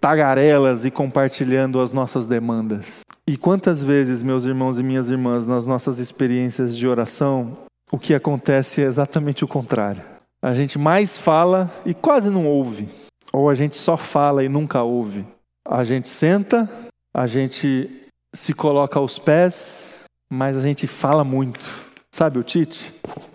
tagarelas 0.00 0.84
e 0.84 0.90
compartilhando 0.90 1.80
as 1.80 1.92
nossas 1.92 2.26
demandas. 2.26 3.00
E 3.26 3.36
quantas 3.36 3.82
vezes, 3.82 4.22
meus 4.22 4.44
irmãos 4.44 4.78
e 4.78 4.82
minhas 4.82 5.08
irmãs, 5.08 5.46
nas 5.46 5.66
nossas 5.66 5.98
experiências 5.98 6.76
de 6.76 6.86
oração, 6.86 7.56
o 7.90 7.98
que 7.98 8.14
acontece 8.14 8.82
é 8.82 8.84
exatamente 8.84 9.44
o 9.44 9.48
contrário. 9.48 10.02
A 10.42 10.52
gente 10.52 10.78
mais 10.78 11.16
fala 11.16 11.72
e 11.86 11.94
quase 11.94 12.28
não 12.28 12.46
ouve. 12.46 12.86
Ou 13.32 13.48
a 13.48 13.54
gente 13.54 13.76
só 13.76 13.96
fala 13.96 14.44
e 14.44 14.48
nunca 14.48 14.82
ouve. 14.82 15.24
A 15.66 15.82
gente 15.84 16.08
senta, 16.08 16.68
a 17.14 17.26
gente 17.26 17.90
se 18.34 18.52
coloca 18.52 18.98
aos 18.98 19.18
pés, 19.18 20.04
mas 20.30 20.56
a 20.56 20.60
gente 20.60 20.86
fala 20.86 21.24
muito. 21.24 21.66
Sabe 22.12 22.38
o 22.38 22.42
Tite? 22.42 22.92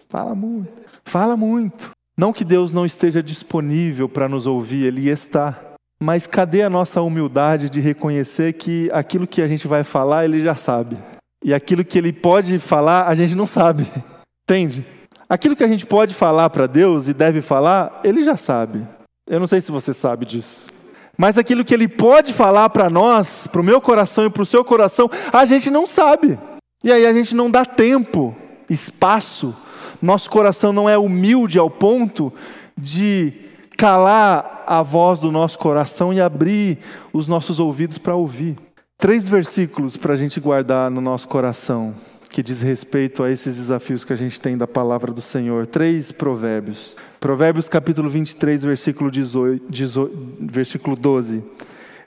Fala 0.08 0.36
muito. 0.36 0.72
Fala 1.10 1.36
muito. 1.36 1.90
Não 2.16 2.32
que 2.32 2.46
Deus 2.46 2.72
não 2.72 2.86
esteja 2.86 3.24
disponível 3.24 4.08
para 4.08 4.30
nos 4.30 4.46
ouvir, 4.46 4.86
Ele 4.86 5.10
está. 5.10 5.60
Mas 6.00 6.28
cadê 6.28 6.62
a 6.62 6.70
nossa 6.70 7.02
humildade 7.02 7.68
de 7.68 7.82
reconhecer 7.82 8.54
que 8.54 8.92
aquilo 8.94 9.26
que 9.26 9.42
a 9.42 9.48
gente 9.48 9.68
vai 9.68 9.84
falar, 9.84 10.26
Ele 10.26 10.44
já 10.44 10.56
sabe. 10.56 11.00
E 11.44 11.52
aquilo 11.52 11.84
que 11.84 11.98
Ele 11.98 12.14
pode 12.14 12.60
falar, 12.60 13.08
a 13.08 13.16
gente 13.16 13.34
não 13.34 13.48
sabe. 13.48 13.88
Entende? 14.48 14.86
Aquilo 15.28 15.56
que 15.56 15.64
a 15.64 15.68
gente 15.68 15.84
pode 15.84 16.14
falar 16.14 16.52
para 16.52 16.68
Deus 16.68 17.08
e 17.08 17.14
deve 17.16 17.42
falar, 17.42 18.02
Ele 18.04 18.24
já 18.24 18.38
sabe. 18.38 18.86
Eu 19.28 19.40
não 19.40 19.48
sei 19.48 19.62
se 19.62 19.72
você 19.72 19.96
sabe 19.96 20.28
disso. 20.28 20.68
Mas 21.18 21.40
aquilo 21.40 21.66
que 21.66 21.74
Ele 21.74 21.88
pode 21.88 22.34
falar 22.34 22.70
para 22.70 22.88
nós, 22.88 23.48
para 23.48 23.62
o 23.62 23.64
meu 23.64 23.82
coração 23.82 24.28
e 24.28 24.30
para 24.30 24.44
o 24.44 24.46
seu 24.46 24.64
coração, 24.64 25.10
a 25.34 25.44
gente 25.44 25.72
não 25.72 25.88
sabe. 25.88 26.38
E 26.84 26.92
aí 26.92 27.08
a 27.08 27.14
gente 27.14 27.34
não 27.34 27.50
dá 27.50 27.66
tempo, 27.66 28.36
espaço. 28.70 29.56
Nosso 30.02 30.30
coração 30.30 30.72
não 30.72 30.90
é 30.90 30.98
humilde 30.98 31.60
ao 31.60 31.70
ponto 31.70 32.34
de 32.78 33.34
calar 33.78 34.64
a 34.68 34.82
voz 34.82 35.20
do 35.20 35.32
nosso 35.32 35.58
coração 35.58 36.14
e 36.14 36.22
abrir 36.22 36.78
os 37.14 37.28
nossos 37.28 37.60
ouvidos 37.60 37.98
para 37.98 38.16
ouvir. 38.16 38.58
Três 38.98 39.28
versículos 39.28 39.96
para 39.96 40.14
a 40.14 40.18
gente 40.18 40.40
guardar 40.40 40.92
no 40.92 41.02
nosso 41.02 41.28
coração 41.28 41.96
que 42.30 42.44
diz 42.44 42.62
respeito 42.62 43.24
a 43.24 43.32
esses 43.32 43.56
desafios 43.56 44.06
que 44.06 44.14
a 44.14 44.16
gente 44.16 44.40
tem 44.40 44.58
da 44.58 44.68
palavra 44.68 45.12
do 45.12 45.22
Senhor. 45.22 45.66
Três 45.66 46.12
provérbios. 46.12 46.96
Provérbios 47.20 47.68
capítulo 47.68 48.10
23, 48.10 48.64
versículo, 48.64 49.10
18, 49.10 49.66
18, 49.70 50.38
versículo 50.42 50.96
12. 50.96 51.44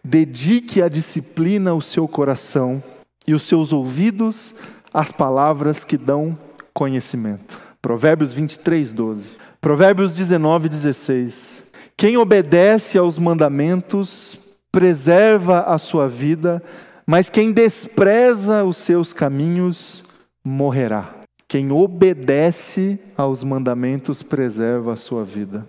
Dedique 0.05 0.81
a 0.81 0.88
disciplina 0.88 1.74
o 1.74 1.83
seu 1.83 2.07
coração 2.07 2.83
e 3.26 3.35
os 3.35 3.42
seus 3.42 3.72
ouvidos 3.72 4.57
às 4.94 5.11
palavras 5.11 5.85
que 5.85 5.96
dão 5.96 6.38
conhecimento. 6.72 7.62
Provérbios 7.83 8.33
23, 8.33 8.92
12. 8.92 9.37
Provérbios 9.61 10.14
19, 10.14 10.68
16. 10.68 11.73
Quem 11.97 12.16
obedece 12.16 12.97
aos 12.97 13.18
mandamentos 13.18 14.38
preserva 14.71 15.62
a 15.62 15.77
sua 15.79 16.09
vida, 16.09 16.62
mas 17.05 17.29
quem 17.29 17.51
despreza 17.53 18.64
os 18.64 18.77
seus 18.77 19.12
caminhos 19.12 20.05
morrerá. 20.45 21.12
Quem 21.49 21.73
obedece 21.73 23.01
aos 23.16 23.42
mandamentos 23.42 24.23
preserva 24.23 24.92
a 24.92 24.97
sua 24.97 25.25
vida. 25.25 25.66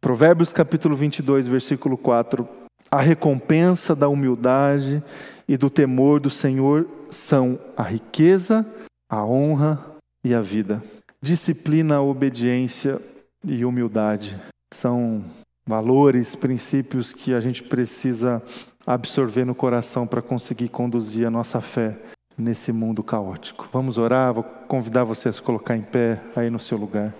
Provérbios 0.00 0.52
capítulo 0.52 0.96
22, 0.96 1.46
versículo 1.46 1.96
4. 1.96 2.46
A 2.90 3.00
recompensa 3.00 3.94
da 3.94 4.08
humildade 4.08 5.00
e 5.46 5.56
do 5.56 5.70
temor 5.70 6.18
do 6.18 6.28
Senhor 6.28 6.88
são 7.08 7.56
a 7.76 7.84
riqueza, 7.84 8.66
a 9.08 9.24
honra 9.24 9.78
e 10.24 10.34
a 10.34 10.42
vida. 10.42 10.82
Disciplina, 11.22 12.00
obediência 12.00 12.98
e 13.44 13.62
humildade 13.62 14.40
são 14.72 15.22
valores, 15.66 16.34
princípios 16.34 17.12
que 17.12 17.34
a 17.34 17.40
gente 17.40 17.62
precisa 17.62 18.42
absorver 18.86 19.44
no 19.44 19.54
coração 19.54 20.06
para 20.06 20.22
conseguir 20.22 20.70
conduzir 20.70 21.26
a 21.26 21.30
nossa 21.30 21.60
fé 21.60 21.98
nesse 22.38 22.72
mundo 22.72 23.02
caótico. 23.02 23.68
Vamos 23.70 23.98
orar, 23.98 24.32
vou 24.32 24.42
convidar 24.42 25.04
você 25.04 25.28
a 25.28 25.32
se 25.32 25.42
colocar 25.42 25.76
em 25.76 25.82
pé 25.82 26.22
aí 26.34 26.48
no 26.48 26.58
seu 26.58 26.78
lugar. 26.78 27.14